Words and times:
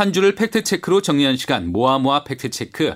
한 0.00 0.14
주를 0.14 0.34
팩트체크로 0.34 1.02
정리한 1.02 1.36
시간 1.36 1.70
모아모아 1.72 2.24
팩트체크. 2.24 2.94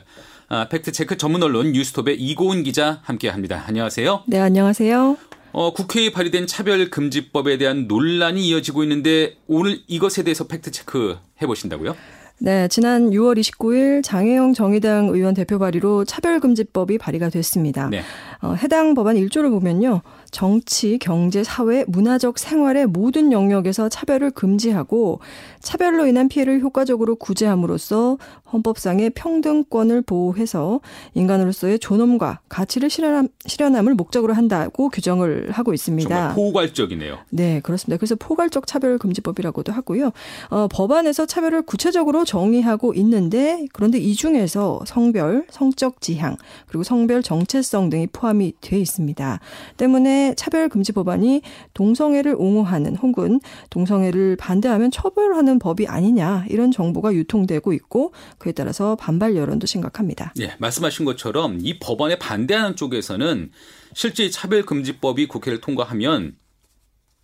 아, 0.49 0.69
팩트체크 0.71 1.19
전문 1.19 1.43
언론 1.43 1.73
뉴스톱의 1.73 2.19
이고은 2.19 2.63
기자 2.63 3.01
함께합니다. 3.03 3.63
안녕하세요. 3.67 4.23
네, 4.27 4.39
안녕하세요. 4.39 5.19
어, 5.53 5.73
국회에 5.75 6.13
발의된 6.13 6.47
차별금지법에 6.47 7.59
대한 7.59 7.89
논란이 7.89 8.49
이어지고 8.49 8.85
있는데 8.85 9.37
오늘 9.47 9.81
이것에 9.87 10.23
대해서 10.23 10.47
팩트체크 10.47 11.19
해보신다고요? 11.43 11.95
네, 12.39 12.69
지난 12.69 13.11
6월 13.11 13.39
29일 13.39 14.03
장혜영 14.03 14.55
정의당 14.55 15.09
의원 15.09 15.35
대표 15.35 15.59
발의로 15.59 16.07
차별금지법이 16.07 16.99
발의가 16.99 17.29
됐습니다. 17.29 17.89
네. 17.89 18.03
어, 18.41 18.55
해당 18.55 18.95
법안 18.95 19.17
1조를 19.17 19.51
보면요. 19.51 20.01
정치, 20.35 20.99
경제, 20.99 21.45
사회, 21.45 21.85
문화적 21.87 22.41
생활의 22.41 22.87
모든 22.87 23.31
영역에서 23.31 23.89
차별을 23.89 24.33
금지하고 24.33 25.21
차별로 25.61 26.09
인한 26.09 26.29
피해를 26.29 26.61
효과적으로 26.61 27.15
구제함으로써 27.15 28.19
헌법상의 28.53 29.11
평등권을 29.11 30.03
보호해서 30.03 30.81
인간으로서의 31.15 31.79
존엄과 31.79 32.41
가치를 32.49 32.91
실현함, 32.91 33.29
실현함을 33.47 33.95
목적으로 33.95 34.35
한다고 34.35 34.89
규정을 34.89 35.53
하고 35.53 35.73
있습니다. 35.73 36.09
정말 36.09 36.35
포괄적이네요. 36.35 37.19
네, 37.31 37.61
그렇습니다. 37.61 37.97
그래서 37.97 38.17
포괄적 38.17 38.67
차별 38.67 38.99
금지법이라고도 38.99 39.73
하고요. 39.73 40.11
어, 40.51 40.67
법안에서 40.67 41.27
차별을 41.27 41.63
구체적으로 41.63 42.25
정의하고 42.25 42.93
있는데 42.95 43.67
그런데 43.73 43.99
이 43.99 44.15
중에서 44.15 44.81
성별, 44.85 45.47
성적 45.51 46.01
지향, 46.01 46.37
그리고 46.67 46.83
성별 46.83 47.23
정체성 47.23 47.89
등이 47.91 48.09
포함이 48.09 48.55
돼 48.61 48.81
있습니다. 48.81 49.41
때문에 49.77 50.24
차별 50.35 50.69
금지 50.69 50.93
법안이 50.93 51.43
동성애를 51.75 52.35
옹호하는 52.39 52.97
혹은 52.97 53.41
동성애를 53.71 54.37
반대하면 54.37 54.91
처벌하는 54.91 55.59
법이 55.59 55.87
아니냐 55.87 56.47
이런 56.49 56.71
정보가 56.71 57.13
유통되고 57.13 57.73
있고 57.75 58.13
그에 58.39 58.53
따라서 58.53 58.97
반발 58.97 59.37
여론도 59.37 59.67
심각합니다. 59.67 60.33
예, 60.41 60.55
말씀하신 60.59 61.05
것처럼 61.05 61.59
이 61.61 61.79
법안에 61.79 62.19
반대하는 62.19 62.77
쪽에서는 62.77 63.51
실제 63.95 64.31
차별금지법이 64.31 65.27
국회를 65.29 65.61
통과하면 65.61 66.37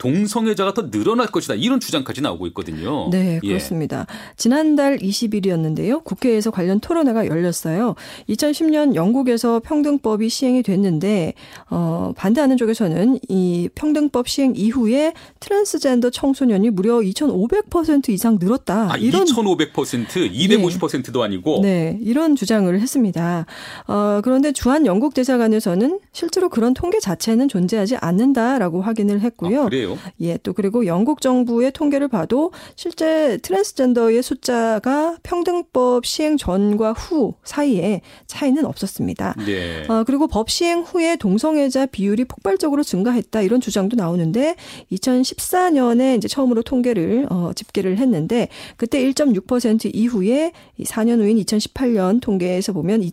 동성애자가 0.00 0.72
더 0.72 0.90
늘어날 0.90 1.26
것이다. 1.26 1.54
이런 1.54 1.78
주장까지 1.78 2.22
나오고 2.22 2.46
있거든요. 2.48 3.08
네, 3.10 3.38
예. 3.42 3.48
그렇습니다. 3.48 4.06
예. 4.10 4.32
지난달 4.36 4.98
20일이었는데요. 4.98 6.02
국회에서 6.02 6.50
관련 6.50 6.80
토론회가 6.80 7.26
열렸어요. 7.26 7.94
2010년 8.30 8.94
영국에서 8.94 9.60
평등법이 9.60 10.30
시행이 10.30 10.62
됐는데 10.62 11.34
어, 11.68 12.12
반대하는 12.16 12.56
쪽에서는 12.56 13.18
이 13.28 13.68
평등법 13.74 14.26
시행 14.26 14.54
이후에 14.56 15.12
트랜스젠더 15.38 16.08
청소년이 16.08 16.70
무려 16.70 17.00
2,500% 17.00 18.08
이상 18.08 18.38
늘었다. 18.40 18.92
아, 18.92 18.96
이런 18.96 19.26
2,500% 19.26 20.32
250%도 20.32 21.20
네. 21.20 21.24
아니고 21.26 21.60
네, 21.62 21.98
이런 22.00 22.36
주장을 22.36 22.80
했습니다. 22.80 23.44
어, 23.86 24.20
그런데 24.24 24.52
주한 24.52 24.86
영국 24.86 25.12
대사관에서는 25.12 26.00
실제로 26.12 26.48
그런 26.48 26.72
통계 26.72 26.98
자체는 27.00 27.48
존재하지 27.48 27.96
않는다라고 27.96 28.80
확인을 28.80 29.20
했고요. 29.20 29.62
아, 29.62 29.64
그래요? 29.66 29.89
그래요? 29.96 30.12
예, 30.20 30.36
또 30.38 30.52
그리고 30.52 30.86
영국 30.86 31.20
정부의 31.20 31.72
통계를 31.72 32.08
봐도 32.08 32.52
실제 32.76 33.38
트랜스젠더의 33.38 34.22
숫자가 34.22 35.16
평등법 35.22 36.06
시행 36.06 36.36
전과 36.36 36.92
후 36.92 37.34
사이에 37.44 38.00
차이는 38.26 38.64
없었습니다. 38.64 39.34
네. 39.46 39.84
어, 39.88 40.04
그리고 40.04 40.26
법 40.26 40.50
시행 40.50 40.80
후에 40.80 41.16
동성애자 41.16 41.86
비율이 41.86 42.24
폭발적으로 42.24 42.82
증가했다 42.82 43.42
이런 43.42 43.60
주장도 43.60 43.96
나오는데 43.96 44.56
2014년에 44.92 46.16
이제 46.16 46.28
처음으로 46.28 46.62
통계를 46.62 47.26
어, 47.30 47.52
집계를 47.54 47.98
했는데 47.98 48.48
그때 48.76 49.02
1.6% 49.02 49.90
이후에 49.94 50.52
4년 50.80 51.20
후인 51.20 51.38
2018년 51.38 52.20
통계에서 52.20 52.72
보면 52.72 53.02
2 53.02 53.12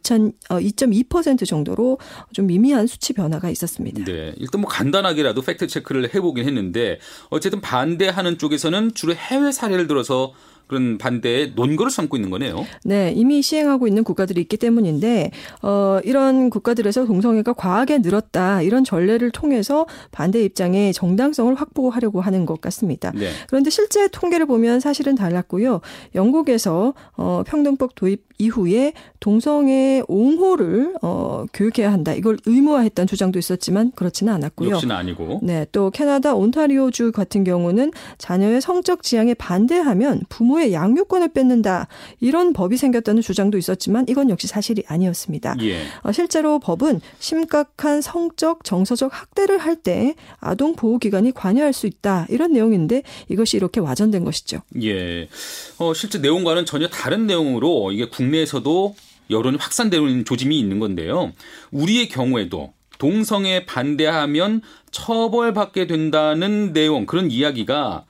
어, 0.50 0.59
2.2% 0.59 1.45
정도로 1.45 1.97
좀 2.34 2.47
미미한 2.47 2.88
수치 2.88 3.14
변화가 3.14 3.50
있었습니다. 3.50 4.03
네, 4.06 4.34
일단 4.38 4.62
뭐 4.62 4.69
간단하게라도 4.69 5.41
팩트 5.41 5.68
체크를 5.68 6.13
해보긴 6.13 6.46
했는데. 6.46 6.66
있는데 6.67 7.00
어쨌든 7.29 7.61
반대하는 7.61 8.38
쪽에서는 8.38 8.94
주로 8.94 9.13
해외 9.13 9.51
사례를 9.51 9.88
들어서 9.88 10.33
그런 10.67 10.97
반대의 10.97 11.53
논거를 11.55 11.89
삼고 11.89 12.17
있는 12.17 12.29
거네요. 12.29 12.66
네, 12.83 13.13
이미 13.16 13.41
시행하고 13.41 13.88
있는 13.88 14.03
국가들이 14.03 14.41
있기 14.41 14.57
때문인데 14.57 15.31
어 15.61 16.00
이런 16.03 16.50
국가들에서 16.50 17.05
동성애가 17.05 17.53
과하게 17.53 18.00
늘었다 18.00 18.61
이런 18.61 18.83
전례를 18.83 19.31
통해서 19.31 19.85
반대 20.11 20.44
입장의 20.44 20.91
정당성을 20.91 21.55
확보하려고 21.55 22.19
하는 22.19 22.45
것 22.45 22.59
같습니다. 22.59 23.11
네. 23.16 23.29
그런데 23.47 23.69
실제 23.69 24.09
통계를 24.09 24.45
보면 24.45 24.81
사실은 24.81 25.16
달랐고요. 25.16 25.79
영국에서 26.16 26.94
어 27.16 27.44
평등법 27.47 27.95
도입 27.95 28.27
이후에 28.38 28.94
동성애 29.20 30.02
옹호를 30.08 30.96
어 31.02 31.46
교육해야 31.53 31.92
한다. 31.92 32.14
이걸 32.14 32.38
의무화했다는 32.46 33.08
주장도 33.08 33.40
있었지만 33.40 33.92
그렇지는 33.96 34.34
않았고요. 34.34 34.72
역시는 34.72 34.96
아니고. 34.96 35.40
네, 35.44 35.66
또 35.72 35.92
캐나다 35.92 36.34
온타리오주 36.36 37.12
같은 37.14 37.44
경우는 37.44 37.92
자녀의 38.18 38.62
성적 38.62 39.03
지향에 39.03 39.34
반대하면 39.34 40.22
부모 40.30 40.58
부모의 40.58 40.74
양육권을 40.74 41.30
뺏는다 41.30 41.88
이런 42.20 42.53
법이 42.53 42.78
생겼다는 42.78 43.22
주장도 43.22 43.58
있었지만 43.58 44.06
이건 44.09 44.30
역시 44.30 44.47
사실이 44.47 44.84
아니었습니다. 44.88 45.56
예. 45.62 45.81
어, 46.03 46.12
실제로 46.12 46.59
법은 46.59 47.02
심각한 47.20 48.02
성적 48.02 48.64
정서적 48.64 49.12
학대를 49.14 49.59
할 49.59 49.78
때 49.78 50.16
아동 50.40 50.76
보호 50.76 50.97
기관이 50.97 51.31
관여할 51.31 51.72
수 51.72 51.86
있다 51.86 52.26
이런 52.30 52.52
내용인데 52.52 53.03
이것이 53.30 53.58
이렇게 53.58 53.80
와전된 53.80 54.24
것이죠. 54.26 54.62
예. 54.81 55.30
어, 55.78 55.94
실제 55.94 56.18
내용과는 56.18 56.66
전혀 56.66 56.88
다른 56.88 57.28
내용으로 57.28 57.92
이게 57.92 58.09
국 58.09 58.24
내에서도 58.32 58.96
여론이 59.30 59.58
확산되는 59.60 60.26
조짐이 60.26 60.58
있는 60.60 60.80
건데요. 60.80 61.34
우리의 61.72 62.08
경우에도 62.10 62.74
동성애 62.98 63.66
반대하면 63.66 64.62
처벌받게 64.92 65.88
된다는 65.88 66.74
내용 66.74 67.06
그런 67.06 67.30
이야기가 67.30 68.06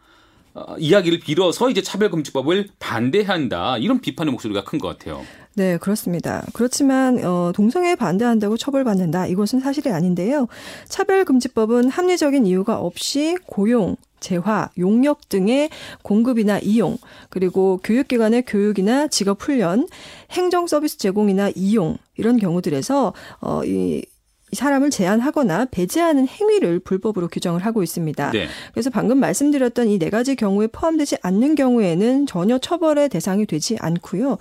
어, 0.54 0.76
이야기를 0.80 1.20
빌어서 1.20 1.70
이제 1.70 1.82
차별금지법을 1.84 2.70
반대한다 2.80 3.78
이런 3.78 4.02
비판의 4.02 4.32
목소리가 4.32 4.64
큰 4.64 4.80
것 4.80 4.88
같아요. 4.88 5.24
네, 5.54 5.78
그렇습니다. 5.78 6.46
그렇지만 6.54 7.24
어, 7.24 7.52
동성애 7.54 7.96
반대한다고 7.96 8.58
처벌받는다 8.58 9.28
이것은 9.28 9.60
사실이 9.60 9.90
아닌데요. 9.92 10.48
차별금지법은 10.88 11.90
합리적인 11.90 12.46
이유가 12.46 12.80
없이 12.80 13.38
고용, 13.46 13.96
재화, 14.20 14.70
용역 14.78 15.30
등의 15.30 15.70
공급이나 16.02 16.60
이용, 16.60 16.98
그리고 17.30 17.80
교육기관의 17.84 18.44
교육이나 18.46 19.08
직업 19.08 19.42
훈련, 19.42 19.88
행정 20.32 20.68
서비스 20.68 20.98
제공이나 20.98 21.52
이용 21.56 21.98
이런 22.16 22.38
경우들에서 22.38 23.14
어, 23.42 23.62
이 23.64 24.04
사람을 24.54 24.90
제한하거나 24.90 25.66
배제하는 25.72 26.26
행위를 26.28 26.80
불법으로 26.80 27.28
규정을 27.28 27.66
하고 27.66 27.84
있습니다. 27.84 28.32
네. 28.32 28.48
그래서 28.74 28.90
방금 28.90 29.20
말씀드렸던 29.20 29.90
이 29.90 29.98
네 29.98 30.10
가지 30.10 30.36
경우에 30.36 30.68
포함되지 30.68 31.18
않는 31.22 31.56
경우에는 31.56 32.28
전혀 32.28 32.58
처벌의 32.58 33.10
대상이 33.10 33.46
되지 33.46 33.76
않고요. 33.80 34.38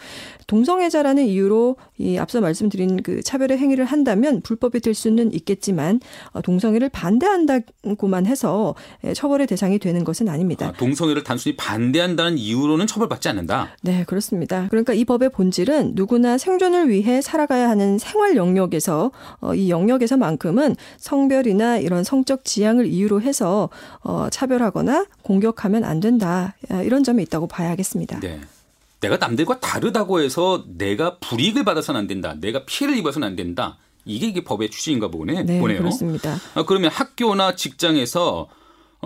동성애자라는 0.46 1.26
이유로 1.26 1.76
이 1.98 2.18
앞서 2.18 2.40
말씀드린 2.40 3.02
그 3.02 3.20
차별의 3.22 3.58
행위를 3.58 3.84
한다면 3.84 4.42
불법이 4.42 4.80
될 4.80 4.94
수는 4.94 5.32
있겠지만 5.32 6.00
어, 6.32 6.40
동성애를 6.40 6.88
반대한다고만 6.90 8.26
해서 8.26 8.74
예, 9.04 9.12
처벌의 9.12 9.46
대상이 9.46 9.78
되는 9.78 10.04
것은 10.04 10.28
아닙니다. 10.28 10.68
아, 10.68 10.72
동성애를 10.72 11.24
단순히 11.24 11.56
반대한다는 11.56 12.38
이유로는 12.38 12.86
처벌받지 12.86 13.28
않는다. 13.28 13.70
네, 13.82 14.04
그렇습니다. 14.04 14.66
그러니까 14.70 14.92
이 14.92 15.04
법의 15.04 15.30
본질은 15.30 15.92
누구나 15.94 16.38
생존을 16.38 16.88
위해 16.90 17.20
살아가야 17.20 17.68
하는 17.68 17.98
생활 17.98 18.36
영역에서 18.36 19.10
어, 19.40 19.54
이 19.54 19.70
영역 19.70 19.95
영역에서만큼은 19.96 20.76
성별이나 20.98 21.78
이런 21.78 22.04
성적 22.04 22.44
지향을 22.44 22.86
이유로 22.86 23.22
해서 23.22 23.68
어, 24.00 24.28
차별하거나 24.30 25.06
공격하면 25.22 25.84
안 25.84 26.00
된다 26.00 26.54
아, 26.70 26.82
이런 26.82 27.04
점이 27.04 27.22
있다고 27.24 27.48
봐야겠습니다. 27.48 28.20
네. 28.20 28.40
내가 29.00 29.16
남들과 29.18 29.60
다르다고 29.60 30.20
해서 30.20 30.64
내가 30.66 31.16
불이익을 31.18 31.64
받아서는 31.64 32.00
안 32.00 32.06
된다. 32.06 32.34
내가 32.40 32.64
피해를 32.64 32.96
입어서는 32.96 33.28
안 33.28 33.36
된다. 33.36 33.76
이게 34.04 34.28
이게 34.28 34.42
법의 34.42 34.70
취지인가 34.70 35.08
보네, 35.08 35.42
네, 35.42 35.60
보네요. 35.60 35.78
그렇습니다. 35.78 36.36
아, 36.54 36.64
그러면 36.64 36.90
학교나 36.90 37.56
직장에서 37.56 38.48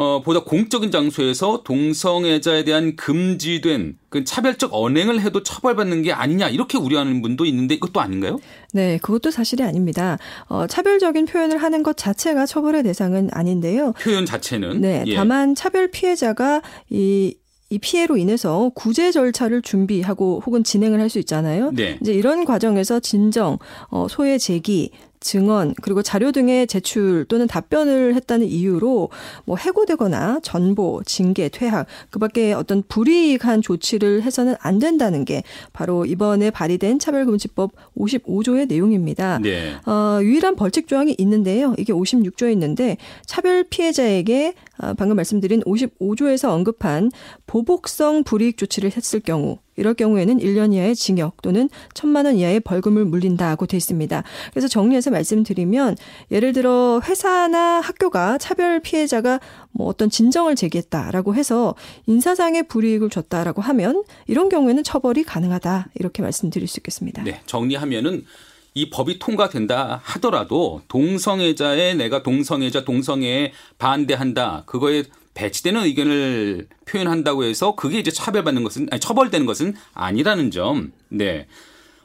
어, 0.00 0.22
보다 0.22 0.40
공적인 0.40 0.90
장소에서 0.90 1.62
동성애자에 1.62 2.64
대한 2.64 2.96
금지된 2.96 3.98
그 4.08 4.24
차별적 4.24 4.70
언행을 4.72 5.20
해도 5.20 5.42
처벌받는 5.42 6.00
게 6.00 6.10
아니냐 6.10 6.48
이렇게 6.48 6.78
우려하는 6.78 7.20
분도 7.20 7.44
있는데 7.44 7.74
이것도 7.74 8.00
아닌가요? 8.00 8.38
네, 8.72 8.98
그것도 9.02 9.30
사실이 9.30 9.62
아닙니다. 9.62 10.16
어, 10.46 10.66
차별적인 10.66 11.26
표현을 11.26 11.58
하는 11.58 11.82
것 11.82 11.98
자체가 11.98 12.46
처벌의 12.46 12.82
대상은 12.84 13.28
아닌데요. 13.30 13.92
표현 14.00 14.24
자체는 14.24 14.80
네, 14.80 15.04
예. 15.06 15.14
다만 15.14 15.54
차별 15.54 15.90
피해자가 15.90 16.62
이이 16.88 17.34
피해로 17.82 18.16
인해서 18.16 18.70
구제 18.74 19.12
절차를 19.12 19.60
준비하고 19.60 20.42
혹은 20.46 20.64
진행을 20.64 20.98
할 20.98 21.10
수 21.10 21.18
있잖아요. 21.18 21.72
네. 21.74 21.98
이제 22.00 22.14
이런 22.14 22.46
과정에서 22.46 23.00
진정, 23.00 23.58
어, 23.88 24.06
소외 24.08 24.38
제기, 24.38 24.92
증언 25.20 25.74
그리고 25.82 26.02
자료 26.02 26.32
등의 26.32 26.66
제출 26.66 27.26
또는 27.28 27.46
답변을 27.46 28.14
했다는 28.14 28.46
이유로 28.46 29.10
뭐 29.44 29.56
해고되거나 29.56 30.40
전보, 30.42 31.02
징계, 31.04 31.50
퇴학 31.50 31.86
그밖에 32.08 32.54
어떤 32.54 32.82
불이익한 32.88 33.60
조치를 33.60 34.22
해서는 34.22 34.54
안 34.60 34.78
된다는 34.78 35.26
게 35.26 35.42
바로 35.74 36.06
이번에 36.06 36.50
발의된 36.50 36.98
차별금지법 36.98 37.72
55조의 37.98 38.66
내용입니다. 38.68 39.38
네. 39.40 39.74
어, 39.86 40.20
유일한 40.22 40.56
벌칙 40.56 40.88
조항이 40.88 41.14
있는데요. 41.18 41.74
이게 41.78 41.92
56조에 41.92 42.50
있는데 42.52 42.96
차별 43.26 43.64
피해자에게 43.64 44.54
어, 44.78 44.94
방금 44.94 45.16
말씀드린 45.16 45.60
55조에서 45.62 46.48
언급한 46.48 47.10
보복성 47.46 48.24
불이익 48.24 48.56
조치를 48.56 48.92
했을 48.96 49.20
경우 49.20 49.58
이럴 49.80 49.94
경우에는 49.94 50.38
1년 50.38 50.74
이하의 50.74 50.94
징역 50.94 51.40
또는 51.40 51.70
1천만 51.94 52.26
원 52.26 52.36
이하의 52.36 52.60
벌금을 52.60 53.06
물린다고 53.06 53.66
돼 53.66 53.78
있습니다. 53.78 54.22
그래서 54.50 54.68
정리해서 54.68 55.10
말씀드리면 55.10 55.96
예를 56.30 56.52
들어 56.52 57.00
회사나 57.02 57.80
학교가 57.80 58.36
차별 58.36 58.80
피해자가 58.80 59.40
뭐 59.72 59.88
어떤 59.88 60.10
진정을 60.10 60.54
제기했다라고 60.54 61.34
해서 61.34 61.74
인사상의 62.06 62.68
불이익을 62.68 63.08
줬다라고 63.08 63.62
하면 63.62 64.04
이런 64.26 64.50
경우에는 64.50 64.84
처벌이 64.84 65.24
가능하다 65.24 65.88
이렇게 65.94 66.22
말씀드릴 66.22 66.68
수 66.68 66.78
있겠습니다. 66.80 67.22
네, 67.22 67.40
정리하면은 67.46 68.26
이 68.74 68.90
법이 68.90 69.18
통과된다 69.18 70.00
하더라도 70.04 70.82
동성애자의 70.88 71.96
내가 71.96 72.22
동성애자 72.22 72.84
동성애에 72.84 73.52
반대한다 73.78 74.62
그거에 74.66 75.04
배치되는 75.34 75.82
의견을 75.84 76.68
표현한다고 76.86 77.44
해서 77.44 77.74
그게 77.74 77.98
이제 77.98 78.10
차별받는 78.10 78.64
것은 78.64 78.88
아니 78.90 79.00
처벌되는 79.00 79.46
것은 79.46 79.74
아니라는 79.94 80.50
점. 80.50 80.92
네. 81.08 81.46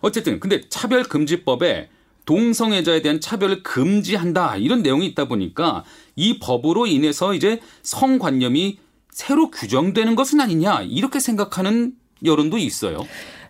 어쨌든 0.01 0.39
근데 0.39 0.61
차별 0.69 1.03
금지법에 1.03 1.89
동성애자에 2.25 3.01
대한 3.01 3.21
차별을 3.21 3.63
금지한다 3.63 4.57
이런 4.57 4.81
내용이 4.81 5.05
있다 5.07 5.27
보니까 5.27 5.83
이 6.15 6.39
법으로 6.39 6.87
인해서 6.87 7.33
이제 7.33 7.61
성관념이 7.83 8.79
새로 9.09 9.49
규정되는 9.49 10.15
것은 10.15 10.41
아니냐 10.41 10.81
이렇게 10.81 11.19
생각하는 11.19 11.93
여론도 12.23 12.57
있어요. 12.57 13.05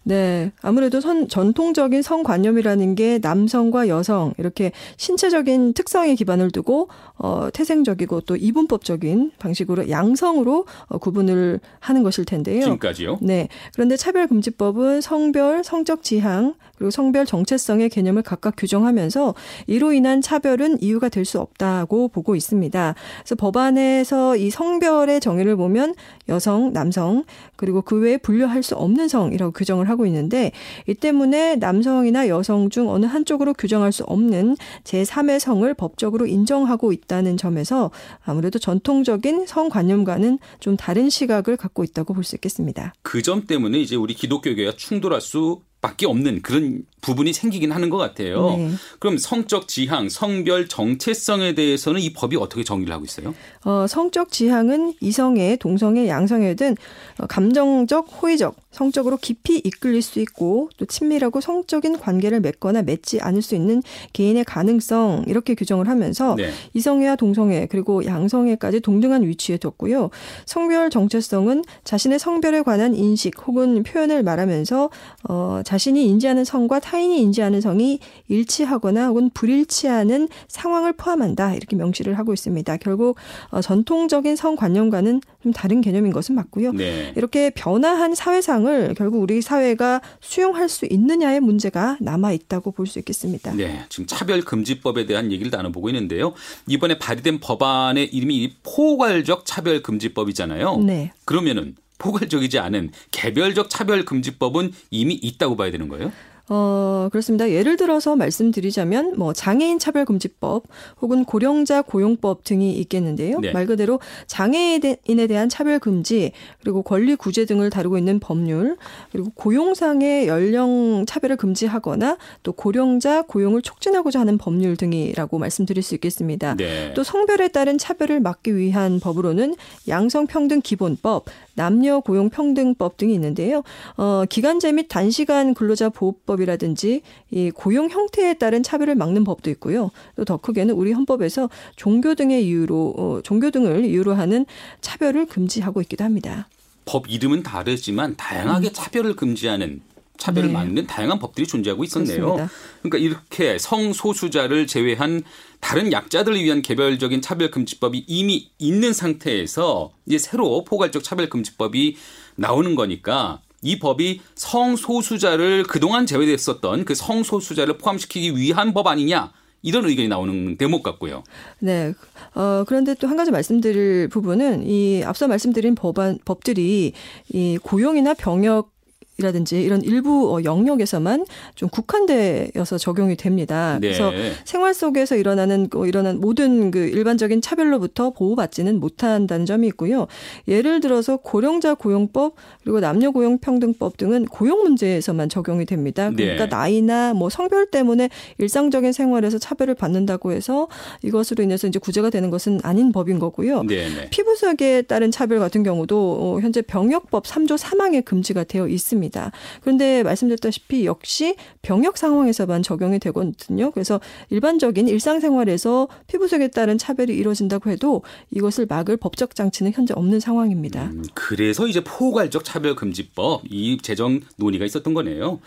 네. 0.05 0.53
아무래도 0.61 1.01
선, 1.01 1.27
전통적인 1.27 2.01
성관념이라는 2.01 2.95
게 2.95 3.19
남성과 3.21 3.89
여성 3.89 4.33
이렇게 4.37 4.71
신체적인 4.95 5.73
특성에 5.73 6.15
기반을 6.15 6.51
두고 6.51 6.87
어, 7.17 7.49
태생적이고 7.51 8.21
또 8.21 8.37
이분법적인 8.37 9.31
방식으로 9.37 9.89
양성으로 9.89 10.65
어, 10.87 10.97
구분을 10.97 11.59
하는 11.79 12.03
것일 12.03 12.23
텐데요. 12.25 12.61
지금까지요? 12.61 13.19
네. 13.21 13.49
그런데 13.73 13.97
차별금지법은 13.97 15.01
성별, 15.01 15.65
성적 15.65 16.01
지향 16.01 16.53
그리고 16.77 16.91
성별 16.91 17.25
정체성의 17.25 17.89
개념을 17.89 18.21
각각 18.21 18.53
규정하면서 18.57 19.33
이로 19.67 19.91
인한 19.91 20.21
차별은 20.21 20.81
이유가 20.81 21.09
될 21.09 21.25
수 21.25 21.39
없다고 21.39 22.07
보고 22.09 22.35
있습니다. 22.35 22.95
그래서 23.19 23.35
법안에서 23.35 24.37
이 24.37 24.49
성별의 24.49 25.19
정의를 25.19 25.55
보면 25.55 25.95
여성, 26.29 26.71
남성 26.71 27.25
그리고 27.55 27.81
그 27.81 27.99
외에 27.99 28.17
분류할 28.17 28.63
수 28.63 28.75
없는 28.75 29.07
성이라고 29.07 29.51
규정을 29.51 29.89
하고 29.89 29.94
있는데 30.07 30.51
이 30.87 30.93
때문에 30.93 31.55
남성이나 31.55 32.27
여성 32.27 32.69
중 32.69 32.89
어느 32.89 33.05
한쪽으로 33.05 33.53
규정할 33.53 33.91
수 33.93 34.03
없는 34.03 34.57
제3의 34.83 35.39
성을 35.39 35.73
법적으로 35.75 36.25
인정하고 36.25 36.91
있다는 36.91 37.37
점에서 37.37 37.91
아무래도 38.25 38.59
전통적인 38.59 39.45
성관념과는 39.45 40.39
좀 40.59 40.75
다른 40.75 41.09
시각을 41.09 41.55
갖고 41.55 41.83
있다고 41.85 42.13
볼 42.13 42.25
수 42.25 42.35
있겠습니다. 42.35 42.93
그 43.03 43.21
점 43.21 43.45
때문에 43.45 43.79
이제 43.79 43.95
우리 43.95 44.13
기독교계가 44.15 44.73
충돌할 44.75 45.21
수 45.21 45.61
밖에 45.81 46.07
없는 46.07 46.41
그런 46.41 46.83
부분이 47.01 47.33
생기긴 47.33 47.71
하는 47.71 47.89
것 47.89 47.97
같아요. 47.97 48.55
네. 48.57 48.71
그럼 48.99 49.17
성적 49.17 49.67
지향, 49.67 50.09
성별 50.09 50.67
정체성에 50.67 51.53
대해서는 51.53 52.01
이 52.01 52.13
법이 52.13 52.35
어떻게 52.35 52.63
정의를 52.63 52.93
하고 52.93 53.05
있어요? 53.05 53.35
어, 53.63 53.85
성적 53.87 54.31
지향은 54.31 54.95
이성애, 55.01 55.55
동성애, 55.55 56.07
양성애든 56.07 56.75
어, 57.19 57.27
감정적, 57.27 58.07
호의적, 58.21 58.55
성적으로 58.71 59.17
깊이 59.17 59.57
이끌릴 59.63 60.01
수 60.01 60.19
있고 60.19 60.69
또 60.77 60.85
친밀하고 60.85 61.41
성적인 61.41 61.99
관계를 61.99 62.41
맺거나 62.41 62.81
맺지 62.81 63.21
않을 63.21 63.41
수 63.41 63.55
있는 63.55 63.81
개인의 64.13 64.43
가능성 64.43 65.25
이렇게 65.27 65.55
규정을 65.55 65.87
하면서 65.87 66.35
네. 66.35 66.49
이성애와 66.73 67.15
동성애 67.15 67.67
그리고 67.69 68.03
양성애까지 68.03 68.81
동등한 68.81 69.23
위치에 69.23 69.57
뒀고요. 69.57 70.09
성별 70.45 70.89
정체성은 70.89 71.63
자신의 71.83 72.19
성별에 72.19 72.63
관한 72.63 72.95
인식 72.95 73.47
혹은 73.47 73.83
표현을 73.83 74.23
말하면서 74.23 74.89
어, 75.29 75.61
자신이 75.63 76.05
인지하는 76.05 76.43
성과 76.43 76.79
타 76.79 76.94
인이 76.99 77.21
인지하는 77.21 77.61
성이 77.61 77.99
일치하거나 78.27 79.07
혹은 79.07 79.29
불일치하는 79.33 80.29
상황을 80.47 80.93
포함한다 80.93 81.53
이렇게 81.55 81.75
명시를 81.75 82.17
하고 82.17 82.33
있습니다. 82.33 82.77
결국 82.77 83.17
어, 83.49 83.61
전통적인 83.61 84.35
성관념과는 84.35 85.21
좀 85.43 85.53
다른 85.53 85.81
개념인 85.81 86.11
것은 86.11 86.33
맞고요. 86.35 86.71
네. 86.73 87.13
이렇게 87.15 87.49
변화한 87.51 88.15
사회상을 88.15 88.95
결국 88.97 89.21
우리 89.21 89.41
사회가 89.41 90.01
수용할 90.21 90.69
수 90.69 90.85
있느냐의 90.89 91.39
문제가 91.39 91.97
남아 91.99 92.31
있다고 92.31 92.71
볼 92.71 92.85
수 92.85 92.99
있겠습니다. 92.99 93.51
네, 93.53 93.83
지금 93.89 94.05
차별금지법에 94.05 95.07
대한 95.07 95.31
얘기를 95.31 95.49
나눠보고 95.51 95.89
있는데요. 95.89 96.33
이번에 96.67 96.99
발의된 96.99 97.39
법안의 97.39 98.13
이름이 98.13 98.57
포괄적 98.63 99.45
차별금지법이잖아요. 99.45 100.77
네. 100.79 101.11
그러면은 101.25 101.75
포괄적이지 101.97 102.59
않은 102.59 102.91
개별적 103.11 103.69
차별금지법은 103.69 104.71
이미 104.91 105.15
있다고 105.15 105.55
봐야 105.55 105.71
되는 105.71 105.87
거예요? 105.87 106.11
어, 106.47 107.09
그렇습니다. 107.11 107.49
예를 107.49 107.75
들어서 107.75 108.15
말씀드리자면 108.15 109.15
뭐 109.17 109.33
장애인 109.33 109.79
차별 109.79 110.05
금지법 110.05 110.63
혹은 111.01 111.25
고령자 111.25 111.81
고용법 111.81 112.43
등이 112.43 112.73
있겠는데요. 112.73 113.39
네. 113.39 113.51
말 113.51 113.65
그대로 113.65 113.99
장애인에 114.27 115.27
대한 115.27 115.49
차별 115.49 115.79
금지 115.79 116.33
그리고 116.61 116.83
권리 116.83 117.15
구제 117.15 117.45
등을 117.45 117.71
다루고 117.71 117.97
있는 117.97 118.19
법률 118.19 118.77
그리고 119.11 119.31
고용상의 119.33 120.27
연령 120.27 121.05
차별을 121.07 121.35
금지하거나 121.37 122.17
또 122.43 122.51
고령자 122.51 123.23
고용을 123.23 123.63
촉진하고자 123.63 124.19
하는 124.19 124.37
법률 124.37 124.77
등이라고 124.77 125.39
말씀드릴 125.39 125.81
수 125.81 125.95
있겠습니다. 125.95 126.55
네. 126.55 126.93
또 126.93 127.03
성별에 127.03 127.47
따른 127.47 127.79
차별을 127.79 128.19
막기 128.19 128.55
위한 128.55 128.99
법으로는 128.99 129.55
양성평등 129.87 130.61
기본법, 130.61 131.25
남녀 131.55 132.01
고용 132.01 132.29
평등법 132.29 132.97
등이 132.97 133.13
있는데요. 133.15 133.63
어, 133.97 134.25
기간제 134.29 134.73
및 134.73 134.87
단시간 134.89 135.53
근로자 135.53 135.89
보호법 135.89 136.34
이라든지 136.41 137.01
이 137.31 137.51
고용 137.51 137.89
형태에 137.89 138.35
따른 138.35 138.61
차별을 138.61 138.95
막는 138.95 139.23
법도 139.23 139.49
있고요. 139.49 139.91
또 140.15 140.25
더 140.25 140.37
크게는 140.37 140.73
우리 140.73 140.91
헌법에서 140.91 141.49
종교 141.75 142.15
등의 142.15 142.45
이유로 142.45 142.95
어, 142.97 143.21
종교 143.23 143.51
등을 143.51 143.85
이유로 143.85 144.15
하는 144.15 144.45
차별을 144.81 145.27
금지하고 145.27 145.81
있기도 145.83 146.03
합니다. 146.03 146.49
법 146.83 147.09
이름은 147.09 147.43
다르지만 147.43 148.15
다양하게 148.17 148.67
음. 148.67 148.73
차별을 148.73 149.15
금지하는 149.15 149.81
차별을 150.17 150.47
네. 150.49 150.53
막는 150.53 150.87
다양한 150.87 151.19
법들이 151.19 151.45
존재하고 151.47 151.83
있었네요. 151.83 152.35
그렇습니다. 152.35 152.49
그러니까 152.81 152.97
이렇게 152.97 153.57
성소수자를 153.57 154.65
제외한 154.65 155.23
다른 155.59 155.91
약자들을 155.91 156.41
위한 156.41 156.61
개별적인 156.61 157.21
차별금지법이 157.21 158.05
이미 158.07 158.51
있는 158.57 158.93
상태에서 158.93 159.91
이제 160.05 160.17
새로 160.17 160.63
포괄적 160.63 161.03
차별금지법이 161.03 161.97
나오는 162.35 162.75
거니까 162.75 163.41
이 163.65 163.79
법이 163.79 164.21
성소수자를 164.35 165.63
그동안 165.63 166.05
제외됐었던 166.05 166.85
그 166.85 166.93
성소수자를 166.93 167.79
포함시키기 167.79 168.37
위한 168.37 168.73
법 168.73 168.85
아니냐 168.87 169.31
이런 169.63 169.85
의견이 169.85 170.07
나오는 170.07 170.57
대목 170.57 170.83
같고요. 170.83 171.23
네. 171.57 171.93
어, 172.35 172.63
그런데 172.67 172.93
또 172.93 173.07
한 173.07 173.17
가지 173.17 173.31
말씀드릴 173.31 174.09
부분은 174.09 174.67
이 174.67 175.03
앞서 175.03 175.27
말씀드린 175.27 175.73
법안, 175.73 176.19
법들이 176.23 176.93
이 177.29 177.57
고용이나 177.63 178.13
병역 178.13 178.74
이라든지 179.17 179.61
이런 179.61 179.81
일부 179.81 180.35
어, 180.35 180.43
영역에서만 180.43 181.25
좀 181.55 181.69
국한되어서 181.69 182.77
적용이 182.77 183.15
됩니다. 183.15 183.77
네. 183.79 183.87
그래서 183.87 184.11
생활 184.43 184.73
속에서 184.73 185.15
일어나는 185.15 185.69
어, 185.73 185.85
일어난 185.85 186.19
모든 186.19 186.69
그 186.71 186.79
일반적인 186.79 187.41
차별로부터 187.41 188.11
보호받지는 188.11 188.79
못한다는 188.79 189.45
점이 189.45 189.67
있고요. 189.67 190.07
예를 190.47 190.81
들어서 190.81 191.17
고령자 191.17 191.75
고용법 191.75 192.35
그리고 192.63 192.79
남녀 192.81 193.11
고용 193.11 193.37
평등법 193.37 193.97
등은 193.97 194.25
고용 194.25 194.63
문제에서만 194.63 195.29
적용이 195.29 195.65
됩니다. 195.65 196.11
그러니까 196.13 196.45
네. 196.45 196.49
나이나 196.49 197.13
뭐 197.13 197.29
성별 197.29 197.67
때문에 197.67 198.09
일상적인 198.37 198.91
생활에서 198.91 199.37
차별을 199.37 199.75
받는다고 199.75 200.33
해서 200.33 200.67
이것으로 201.03 201.43
인해서 201.43 201.67
이제 201.67 201.79
구제가 201.79 202.09
되는 202.09 202.29
것은 202.29 202.59
아닌 202.63 202.91
법인 202.91 203.19
거고요. 203.19 203.63
네. 203.63 203.87
네. 203.87 204.09
피부색에 204.09 204.83
따른 204.83 205.09
차별 205.11 205.39
같은 205.39 205.63
경우도 205.63 206.17
어, 206.19 206.39
현재 206.41 206.61
병역법 206.61 207.23
3조 207.23 207.57
3항에 207.57 208.03
금지가 208.03 208.43
되어 208.43 208.67
있습니다. 208.67 209.04
있습니다. 209.05 209.31
그런데 209.61 210.03
말씀드렸다시피 210.03 210.85
역시 210.85 211.35
병역 211.61 211.97
상황에서만 211.97 212.63
적용이 212.63 212.99
되거든요. 212.99 213.71
그래서 213.71 213.99
일반적인 214.29 214.87
일상생활에서 214.87 215.87
피부색에 216.07 216.49
따른 216.49 216.77
차별이 216.77 217.15
이루어진다고 217.15 217.69
해도 217.69 218.03
이것을 218.31 218.65
막을 218.67 218.97
법적 218.97 219.35
장치는 219.35 219.71
현재 219.73 219.93
없는 219.95 220.19
상황입니다. 220.19 220.85
음, 220.85 221.03
그래서 221.13 221.67
이제 221.67 221.83
포괄적 221.83 222.43
차별금지법 222.43 223.43
이 223.49 223.77
제정 223.81 224.19
논의가 224.37 224.65
있었던 224.65 224.93
거네요. 224.93 225.39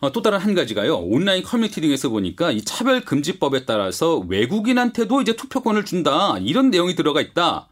어, 0.00 0.12
또 0.12 0.22
다른 0.22 0.38
한 0.38 0.54
가지가요. 0.54 0.96
온라인 0.96 1.42
커뮤니티 1.42 1.82
등에서 1.82 2.08
보니까 2.08 2.50
이 2.52 2.62
차별금지법에 2.62 3.66
따라서 3.66 4.18
외국인한테도 4.18 5.20
이제 5.20 5.36
투표권을 5.36 5.84
준다. 5.84 6.38
이런 6.38 6.70
내용이 6.70 6.94
들어가 6.94 7.20
있다. 7.20 7.68